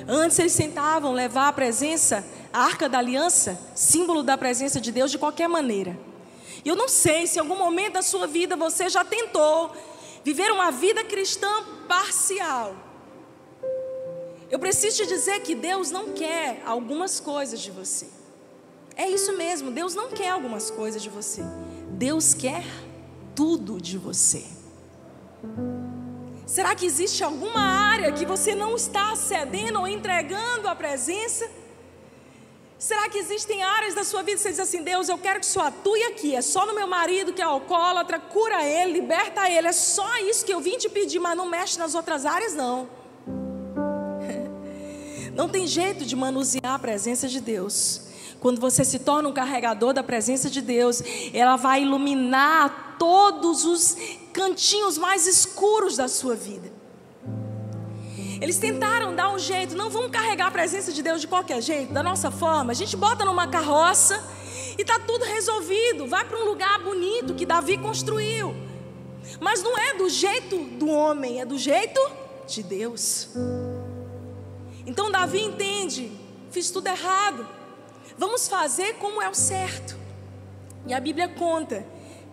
[0.08, 5.10] Antes eles tentavam levar a presença, a arca da aliança, símbolo da presença de Deus,
[5.10, 6.00] de qualquer maneira.
[6.64, 9.76] E eu não sei se em algum momento da sua vida você já tentou
[10.24, 11.50] viver uma vida cristã
[11.88, 12.76] parcial.
[14.52, 18.08] Eu preciso te dizer que Deus não quer algumas coisas de você.
[18.96, 21.42] É isso mesmo, Deus não quer algumas coisas de você.
[21.90, 22.64] Deus quer
[23.36, 24.46] tudo de você.
[26.46, 31.50] Será que existe alguma área que você não está cedendo ou entregando a presença?
[32.84, 35.46] Será que existem áreas da sua vida que você diz assim: Deus, eu quero que
[35.46, 36.36] o Senhor atue aqui.
[36.36, 39.70] É só no meu marido que é alcoólatra, cura ele, liberta ele.
[39.70, 42.90] É só isso que eu vim te pedir, mas não mexe nas outras áreas, não.
[45.34, 48.02] Não tem jeito de manusear a presença de Deus.
[48.42, 51.02] Quando você se torna um carregador da presença de Deus,
[51.34, 53.96] ela vai iluminar todos os
[54.34, 56.73] cantinhos mais escuros da sua vida.
[58.44, 61.94] Eles tentaram dar um jeito, não vamos carregar a presença de Deus de qualquer jeito,
[61.94, 62.74] da nossa forma.
[62.74, 64.22] A gente bota numa carroça
[64.78, 66.08] e está tudo resolvido.
[66.08, 68.54] Vai para um lugar bonito que Davi construiu.
[69.40, 72.02] Mas não é do jeito do homem, é do jeito
[72.46, 73.30] de Deus.
[74.86, 76.12] Então Davi entende:
[76.52, 77.48] fiz tudo errado.
[78.18, 79.96] Vamos fazer como é o certo.
[80.86, 81.86] E a Bíblia conta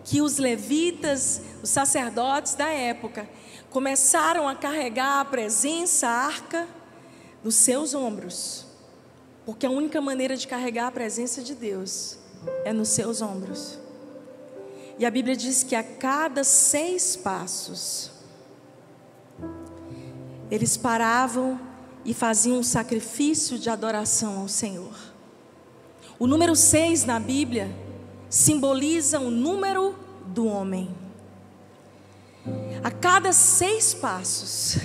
[0.03, 3.29] que os levitas, os sacerdotes da época,
[3.71, 6.67] começaram a carregar a presença, a arca,
[7.43, 8.65] nos seus ombros.
[9.45, 12.17] Porque a única maneira de carregar a presença de Deus
[12.65, 13.79] é nos seus ombros.
[14.99, 18.11] E a Bíblia diz que a cada seis passos,
[20.51, 21.59] eles paravam
[22.03, 24.93] e faziam um sacrifício de adoração ao Senhor.
[26.19, 27.73] O número seis na Bíblia
[28.29, 29.95] simboliza o número
[30.27, 30.93] do homem.
[32.83, 34.77] A cada seis passos,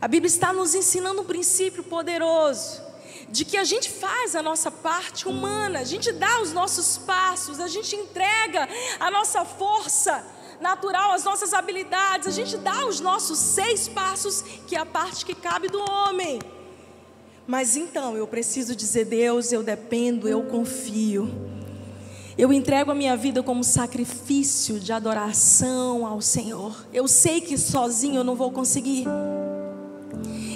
[0.00, 2.82] a Bíblia está nos ensinando um princípio poderoso
[3.28, 7.58] de que a gente faz a nossa parte humana, a gente dá os nossos passos,
[7.60, 8.68] a gente entrega
[9.00, 10.24] a nossa força
[10.60, 15.24] natural, as nossas habilidades, a gente dá os nossos seis passos, que é a parte
[15.24, 16.40] que cabe do homem.
[17.46, 21.53] Mas então eu preciso dizer, Deus, eu dependo, eu confio.
[22.36, 26.74] Eu entrego a minha vida como sacrifício de adoração ao Senhor.
[26.92, 29.06] Eu sei que sozinho eu não vou conseguir.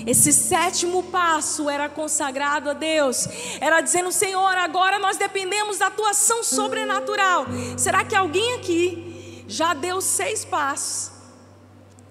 [0.05, 3.29] Esse sétimo passo era consagrado a Deus,
[3.61, 7.47] era dizendo: Senhor, agora nós dependemos da tua ação sobrenatural.
[7.76, 11.12] Será que alguém aqui já deu seis passos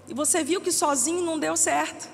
[0.08, 2.08] e você viu que sozinho não deu certo?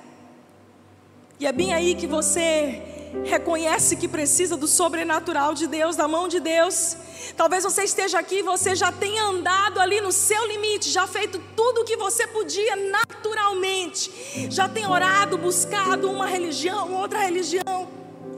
[1.40, 2.82] E é bem aí que você
[3.24, 6.98] reconhece que precisa do sobrenatural de Deus, da mão de Deus.
[7.38, 11.40] Talvez você esteja aqui e você já tenha andado ali no seu limite, já feito
[11.56, 14.12] tudo o que você podia naturalmente.
[14.50, 17.90] Já tem orado, buscado uma religião, outra religião.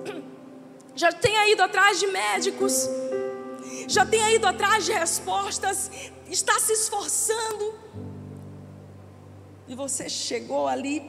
[0.98, 2.88] Já tenha ido atrás de médicos.
[3.86, 5.92] Já tenha ido atrás de respostas,
[6.30, 7.74] está se esforçando.
[9.68, 11.04] E você chegou ali,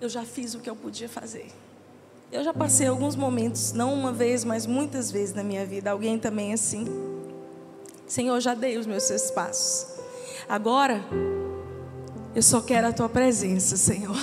[0.00, 1.50] eu já fiz o que eu podia fazer.
[2.30, 5.90] Eu já passei alguns momentos, não uma vez, mas muitas vezes na minha vida.
[5.90, 6.86] Alguém também assim.
[8.06, 9.86] Senhor, já dei os meus seus passos.
[10.46, 11.02] Agora,
[12.34, 14.14] eu só quero a tua presença, Senhor.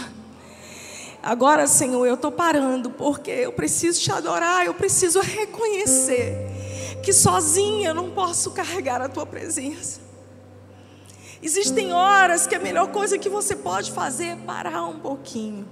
[1.22, 6.38] Agora, Senhor, eu estou parando porque eu preciso te adorar, eu preciso reconhecer
[7.02, 10.00] que sozinha eu não posso carregar a tua presença.
[11.42, 15.68] Existem horas que a melhor coisa que você pode fazer é parar um pouquinho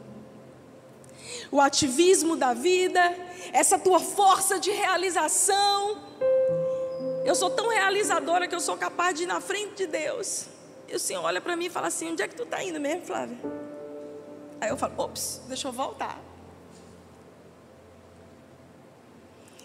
[1.52, 3.02] o ativismo da vida,
[3.52, 5.98] essa tua força de realização.
[7.26, 10.48] Eu sou tão realizadora que eu sou capaz de ir na frente de Deus.
[10.88, 12.80] E o Senhor olha para mim e fala assim: onde é que tu está indo
[12.80, 13.38] mesmo, Flávia?
[14.60, 16.20] Aí eu falo: ops, deixa eu voltar.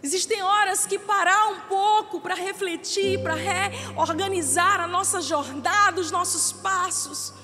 [0.01, 6.53] Existem horas que parar um pouco para refletir, para reorganizar a nossa jornada, os nossos
[6.53, 7.35] passos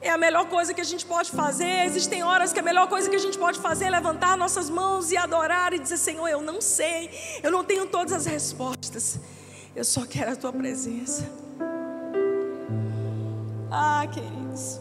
[0.00, 1.84] é a melhor coisa que a gente pode fazer.
[1.86, 5.10] Existem horas que a melhor coisa que a gente pode fazer é levantar nossas mãos
[5.10, 7.10] e adorar e dizer: Senhor, eu não sei,
[7.42, 9.18] eu não tenho todas as respostas,
[9.74, 11.28] eu só quero a tua presença.
[13.70, 14.80] Ah, queridos.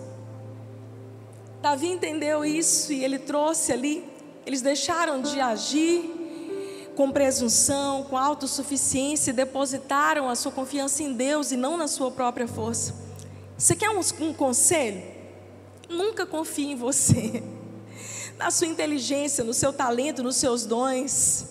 [1.62, 4.08] Davi entendeu isso e ele trouxe ali.
[4.46, 11.52] Eles deixaram de agir com presunção, com autossuficiência e depositaram a sua confiança em Deus
[11.52, 13.05] e não na sua própria força.
[13.58, 15.02] Você quer um, um conselho?
[15.88, 17.42] Nunca confie em você,
[18.38, 21.46] na sua inteligência, no seu talento, nos seus dons.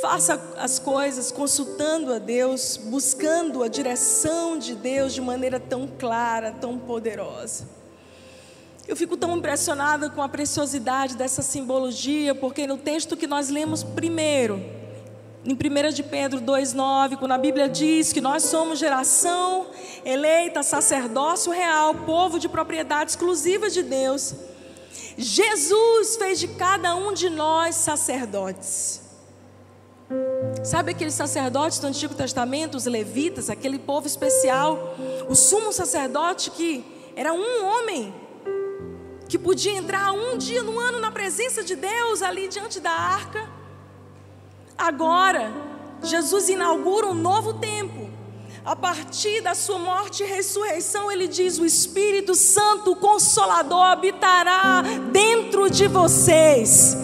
[0.00, 6.52] Faça as coisas consultando a Deus, buscando a direção de Deus de maneira tão clara,
[6.52, 7.68] tão poderosa.
[8.86, 13.82] Eu fico tão impressionada com a preciosidade dessa simbologia, porque no texto que nós lemos
[13.82, 14.77] primeiro,
[15.48, 19.68] em 1 de Pedro 2,9, quando a Bíblia diz que nós somos geração
[20.04, 24.34] eleita, sacerdócio real, povo de propriedade exclusiva de Deus,
[25.16, 29.00] Jesus fez de cada um de nós sacerdotes.
[30.62, 34.94] Sabe aqueles sacerdotes do Antigo Testamento, os levitas, aquele povo especial,
[35.30, 36.84] o sumo sacerdote que
[37.16, 38.14] era um homem,
[39.26, 43.57] que podia entrar um dia no ano na presença de Deus ali diante da arca.
[44.78, 45.52] Agora,
[46.04, 48.08] Jesus inaugura um novo tempo.
[48.64, 54.82] A partir da sua morte e ressurreição, ele diz: O Espírito Santo, o Consolador, habitará
[55.10, 56.96] dentro de vocês.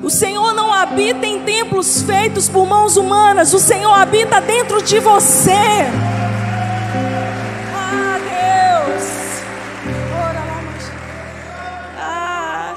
[0.00, 5.00] O Senhor não habita em templos feitos por mãos humanas, o Senhor habita dentro de
[5.00, 5.50] você.
[7.74, 8.18] Ah,
[8.84, 9.04] Deus.
[11.98, 12.74] Ah,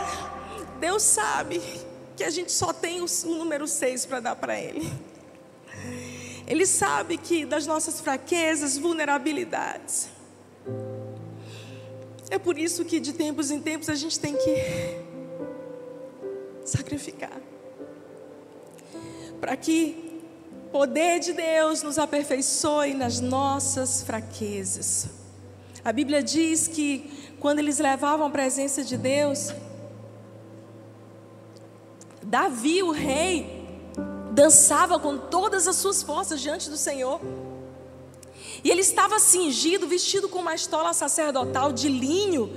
[0.79, 1.88] Deus sabe
[2.19, 4.91] que a gente só tem o número 6 para dar para Ele.
[6.45, 10.09] Ele sabe que das nossas fraquezas, vulnerabilidades.
[12.29, 14.99] É por isso que de tempos em tempos a gente tem que
[16.67, 17.41] sacrificar.
[19.39, 20.21] Para que
[20.65, 25.07] o poder de Deus nos aperfeiçoe nas nossas fraquezas.
[25.85, 29.53] A Bíblia diz que quando eles levavam a presença de Deus,
[32.23, 33.67] Davi, o rei,
[34.31, 37.19] dançava com todas as suas forças diante do Senhor.
[38.63, 42.51] E ele estava cingido, vestido com uma estola sacerdotal de linho,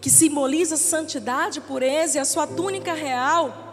[0.00, 3.64] que simboliza santidade, pureza, e a sua túnica real.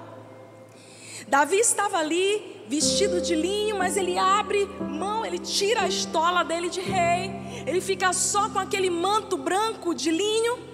[1.28, 6.70] Davi estava ali, vestido de linho, mas ele abre mão, ele tira a estola dele
[6.70, 7.32] de rei,
[7.66, 10.73] ele fica só com aquele manto branco de linho.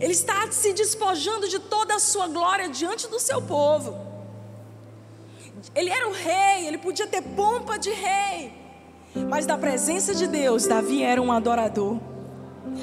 [0.00, 3.96] Ele está se despojando de toda a sua glória diante do seu povo.
[5.74, 8.52] Ele era o rei, ele podia ter pompa de rei.
[9.28, 11.98] Mas da presença de Deus, Davi era um adorador.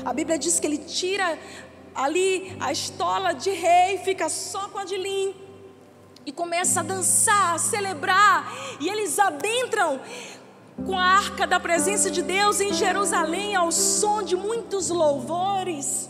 [0.06, 1.38] A Bíblia diz que ele tira
[1.96, 5.36] ali a estola de rei, fica só com a de linho.
[6.26, 8.54] E começa a dançar, a celebrar.
[8.80, 10.00] E eles adentram
[10.86, 16.10] com a arca da presença de Deus em Jerusalém ao som de muitos louvores.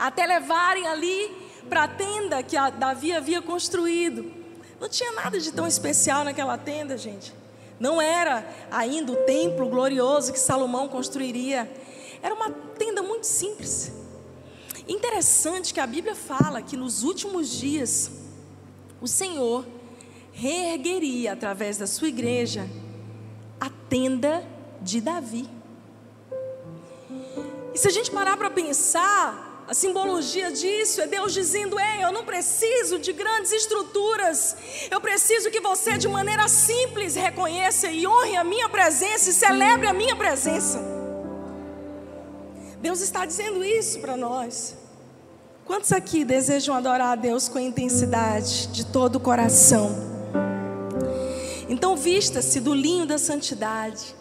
[0.00, 1.30] Até levarem ali
[1.68, 4.32] para a tenda que Davi havia construído.
[4.80, 7.34] Não tinha nada de tão especial naquela tenda, gente.
[7.78, 11.70] Não era ainda o templo glorioso que Salomão construiria.
[12.22, 13.92] Era uma tenda muito simples.
[14.88, 18.10] Interessante que a Bíblia fala que nos últimos dias
[19.02, 19.66] o Senhor
[20.32, 22.66] reergueria através da sua igreja
[23.60, 24.42] a tenda
[24.80, 25.46] de Davi.
[27.74, 32.10] E se a gente parar para pensar, a simbologia disso é Deus dizendo: Ei, eu
[32.10, 34.56] não preciso de grandes estruturas,
[34.90, 39.86] eu preciso que você, de maneira simples, reconheça e honre a minha presença e celebre
[39.86, 40.82] a minha presença.
[42.82, 44.74] Deus está dizendo isso para nós.
[45.64, 49.94] Quantos aqui desejam adorar a Deus com intensidade, de todo o coração?
[51.68, 54.16] Então, vista-se do linho da santidade,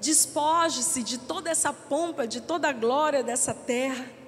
[0.00, 4.22] despoje-se de toda essa pompa, de toda a glória dessa terra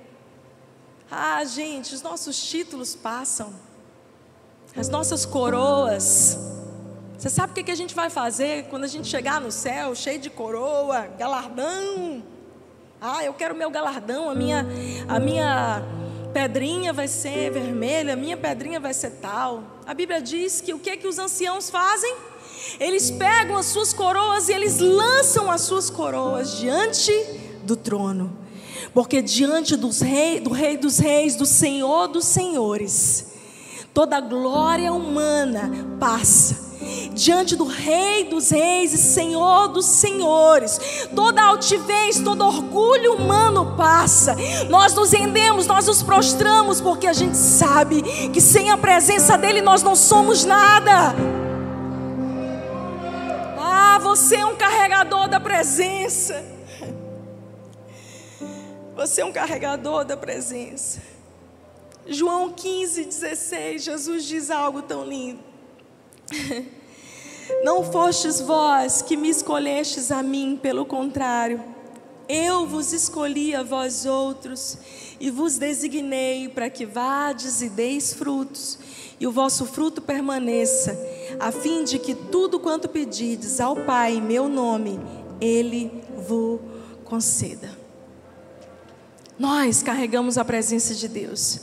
[1.10, 3.52] ah, gente, os nossos títulos passam,
[4.76, 6.36] as nossas coroas.
[7.16, 10.18] Você sabe o que a gente vai fazer quando a gente chegar no céu, cheio
[10.18, 12.22] de coroa, galardão?
[13.00, 14.66] Ah, eu quero meu galardão, a minha,
[15.06, 15.82] a minha
[16.32, 19.62] pedrinha vai ser vermelha, a minha pedrinha vai ser tal.
[19.86, 22.16] A Bíblia diz que o que que os anciãos fazem?
[22.80, 27.12] Eles pegam as suas coroas e eles lançam as suas coroas diante
[27.62, 28.45] do trono
[28.92, 33.26] porque diante dos rei, do Rei dos Reis, do Senhor dos Senhores,
[33.92, 36.66] toda glória humana passa.
[37.14, 44.36] Diante do Rei dos Reis e Senhor dos Senhores, toda altivez, todo orgulho humano passa.
[44.68, 49.62] Nós nos rendemos, nós nos prostramos, porque a gente sabe que sem a presença dEle
[49.62, 51.14] nós não somos nada.
[53.58, 56.55] Ah, você é um carregador da presença.
[58.96, 61.02] Você é um carregador da presença.
[62.06, 65.40] João 15, 16, Jesus diz algo tão lindo.
[67.62, 71.62] Não fostes vós que me escolhestes a mim, pelo contrário,
[72.26, 74.78] eu vos escolhi a vós outros
[75.20, 78.78] e vos designei para que vades e deis frutos,
[79.20, 80.98] e o vosso fruto permaneça,
[81.38, 84.98] a fim de que tudo quanto pedides ao Pai em meu nome,
[85.38, 86.60] Ele vos
[87.04, 87.75] conceda.
[89.38, 91.60] Nós carregamos a presença de Deus.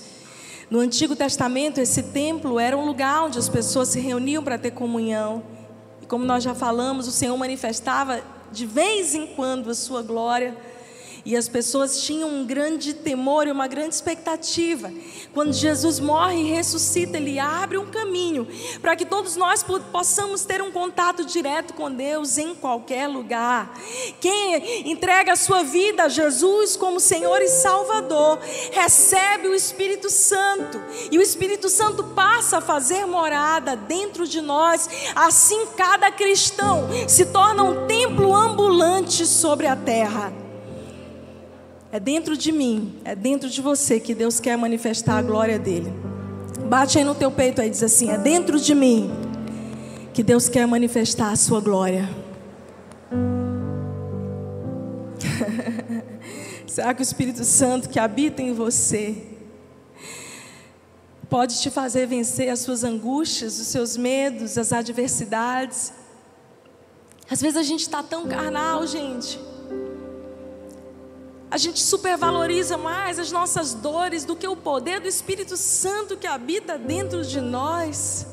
[0.69, 4.71] No Antigo Testamento, esse templo era um lugar onde as pessoas se reuniam para ter
[4.71, 5.43] comunhão.
[6.01, 10.55] E como nós já falamos, o Senhor manifestava de vez em quando a sua glória
[11.26, 14.91] e as pessoas tinham um grande temor e uma grande expectativa.
[15.34, 18.47] Quando Jesus morre e ressuscita, ele abre um caminho
[18.82, 23.74] para que todos nós possamos ter um contato direto com Deus em qualquer lugar.
[24.19, 28.39] Quem entrega a sua vida a Jesus como Senhor e Salvador,
[28.71, 34.89] recebe o Espírito Santo, e o Espírito Santo passa a fazer morada dentro de nós.
[35.15, 40.43] Assim, cada cristão se torna um templo ambulante sobre a terra.
[41.94, 45.94] É dentro de mim, é dentro de você que Deus quer manifestar a glória dele.
[46.68, 49.12] Bate aí no teu peito aí, diz assim: é dentro de mim
[50.12, 52.10] que Deus quer manifestar a sua glória.
[56.66, 59.28] Será que o Espírito Santo que habita em você
[61.30, 65.94] pode te fazer vencer as suas angústias, os seus medos, as adversidades?
[67.30, 69.53] Às vezes a gente está tão carnal, gente.
[71.54, 76.26] A gente supervaloriza mais as nossas dores do que o poder do Espírito Santo que
[76.26, 78.26] habita dentro de nós.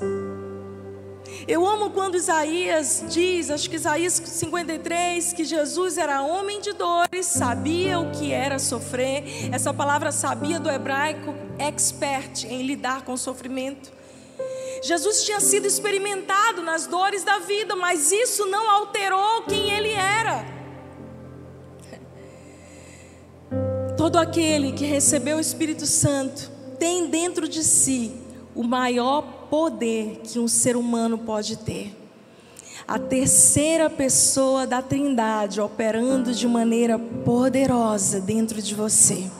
[1.46, 7.26] Eu amo quando Isaías diz, acho que Isaías 53, que Jesus era homem de dores,
[7.26, 9.52] sabia o que era sofrer.
[9.52, 13.92] Essa palavra sabia do hebraico, expert em lidar com sofrimento.
[14.82, 19.42] Jesus tinha sido experimentado nas dores da vida, mas isso não alterou
[24.00, 28.16] Todo aquele que recebeu o Espírito Santo tem dentro de si
[28.54, 29.20] o maior
[29.50, 31.94] poder que um ser humano pode ter.
[32.88, 39.30] A terceira pessoa da Trindade operando de maneira poderosa dentro de você.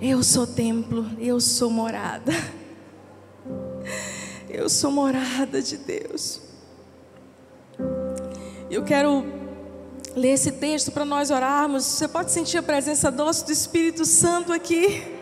[0.00, 2.32] Eu sou templo, eu sou morada.
[4.48, 6.40] Eu sou morada de Deus.
[8.70, 9.39] Eu quero
[10.14, 11.84] ler esse texto para nós orarmos.
[11.84, 15.02] Você pode sentir a presença doce do Espírito Santo aqui.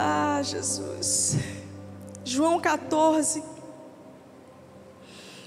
[0.00, 1.36] Ah, Jesus.
[2.24, 3.42] João 14.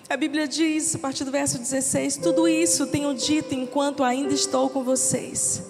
[0.09, 4.69] A Bíblia diz, a partir do verso 16: Tudo isso tenho dito enquanto ainda estou
[4.69, 5.63] com vocês.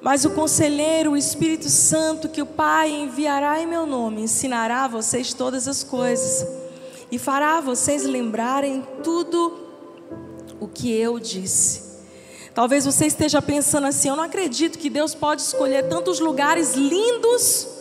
[0.00, 4.88] Mas o conselheiro, o Espírito Santo, que o Pai enviará em meu nome, ensinará a
[4.88, 6.46] vocês todas as coisas
[7.10, 9.65] e fará vocês lembrarem tudo
[10.60, 11.86] o que eu disse.
[12.54, 17.76] Talvez você esteja pensando assim: eu não acredito que Deus pode escolher tantos lugares lindos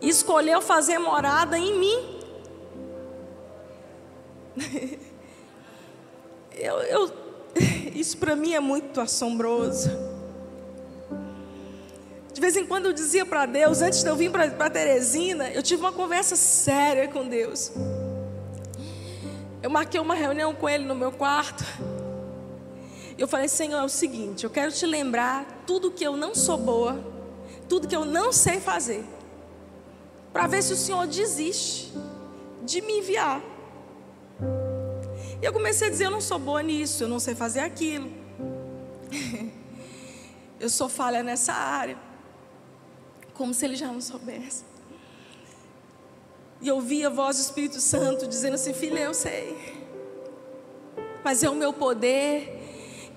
[0.00, 2.18] escolheu fazer morada em mim.
[6.56, 7.12] eu, eu,
[7.94, 9.90] isso para mim é muito assombroso.
[12.32, 15.62] De vez em quando eu dizia para Deus, antes de eu vir para Teresina, eu
[15.62, 17.72] tive uma conversa séria com Deus.
[19.62, 21.64] Eu marquei uma reunião com ele no meu quarto.
[23.16, 26.56] Eu falei, Senhor, é o seguinte: eu quero te lembrar tudo que eu não sou
[26.56, 27.04] boa,
[27.68, 29.04] tudo que eu não sei fazer,
[30.32, 31.92] para ver se o Senhor desiste
[32.62, 33.42] de me enviar.
[35.42, 38.08] E eu comecei a dizer: eu não sou boa nisso, eu não sei fazer aquilo,
[40.60, 41.98] eu sou falha nessa área,
[43.34, 44.62] como se ele já não soubesse.
[46.60, 49.56] E ouvi a voz do Espírito Santo dizendo assim: Filha, eu sei.
[51.24, 52.56] Mas é o meu poder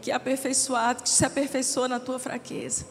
[0.01, 2.85] que é aperfeiçoado, que se aperfeiçoa na tua fraqueza.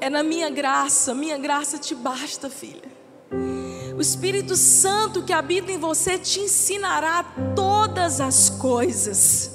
[0.00, 2.90] É na minha graça, minha graça te basta, filha.
[3.96, 7.24] O Espírito Santo que habita em você te ensinará
[7.54, 9.51] todas as coisas.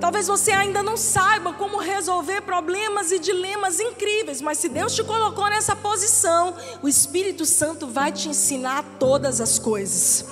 [0.00, 5.04] Talvez você ainda não saiba como resolver problemas e dilemas incríveis, mas se Deus te
[5.04, 10.24] colocou nessa posição, o Espírito Santo vai te ensinar todas as coisas.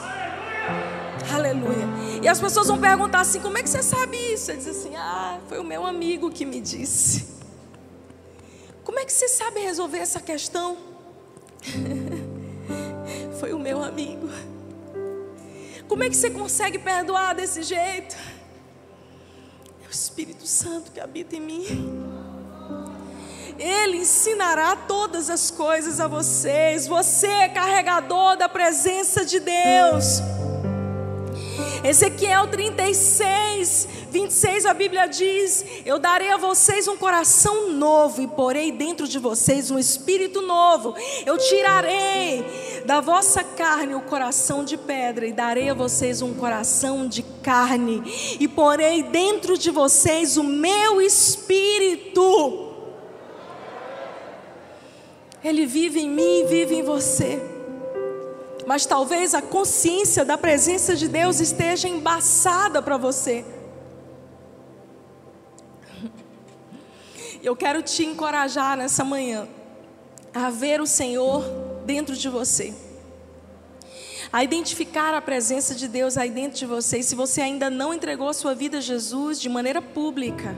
[1.30, 1.86] Aleluia.
[2.22, 4.50] E as pessoas vão perguntar assim: como é que você sabe isso?
[4.50, 7.36] Ele diz assim: ah, foi o meu amigo que me disse.
[8.82, 10.78] Como é que você sabe resolver essa questão?
[13.38, 14.30] foi o meu amigo.
[15.86, 18.16] Como é que você consegue perdoar desse jeito?
[19.88, 21.64] O Espírito Santo que habita em mim.
[23.58, 26.86] Ele ensinará todas as coisas a vocês.
[26.86, 30.20] Você é carregador da presença de Deus.
[31.82, 38.72] Ezequiel 36, 26, a Bíblia diz: Eu darei a vocês um coração novo e porei
[38.72, 40.94] dentro de vocês um espírito novo.
[41.26, 42.44] Eu tirarei
[42.84, 48.02] da vossa carne o coração de pedra e darei a vocês um coração de carne
[48.40, 52.66] e porei dentro de vocês o meu espírito.
[55.44, 57.40] Ele vive em mim e vive em você
[58.66, 63.42] mas talvez a consciência da presença de Deus esteja embaçada para você.
[67.48, 69.48] Eu quero te encorajar nessa manhã
[70.34, 71.42] a ver o Senhor
[71.86, 72.74] dentro de você,
[74.30, 76.98] a identificar a presença de Deus aí dentro de você.
[76.98, 80.54] E se você ainda não entregou a sua vida a Jesus de maneira pública,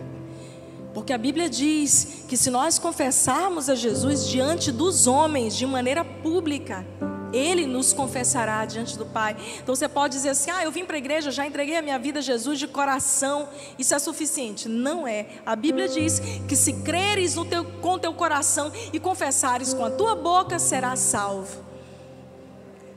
[0.92, 6.04] porque a Bíblia diz que se nós confessarmos a Jesus diante dos homens de maneira
[6.04, 6.84] pública,
[7.32, 9.36] Ele nos confessará diante do Pai.
[9.62, 11.98] Então você pode dizer assim: ah, eu vim para a igreja, já entreguei a minha
[11.98, 14.68] vida a Jesus de coração, isso é suficiente.
[14.68, 15.26] Não é.
[15.46, 19.90] A Bíblia diz que se creres no teu, com teu coração e confessares com a
[19.90, 21.70] tua boca, serás salvo.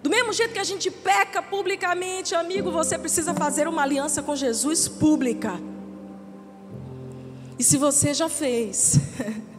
[0.02, 4.36] Do mesmo jeito que a gente peca publicamente, amigo, você precisa fazer uma aliança com
[4.36, 5.58] Jesus pública.
[7.58, 9.00] E se você já fez,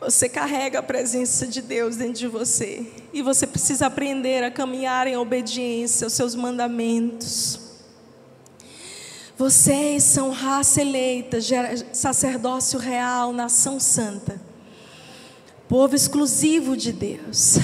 [0.00, 2.86] você carrega a presença de Deus dentro de você.
[3.12, 7.60] E você precisa aprender a caminhar em obediência aos seus mandamentos.
[9.36, 11.38] Vocês são raça eleita,
[11.92, 14.40] sacerdócio real, nação santa,
[15.68, 17.58] povo exclusivo de Deus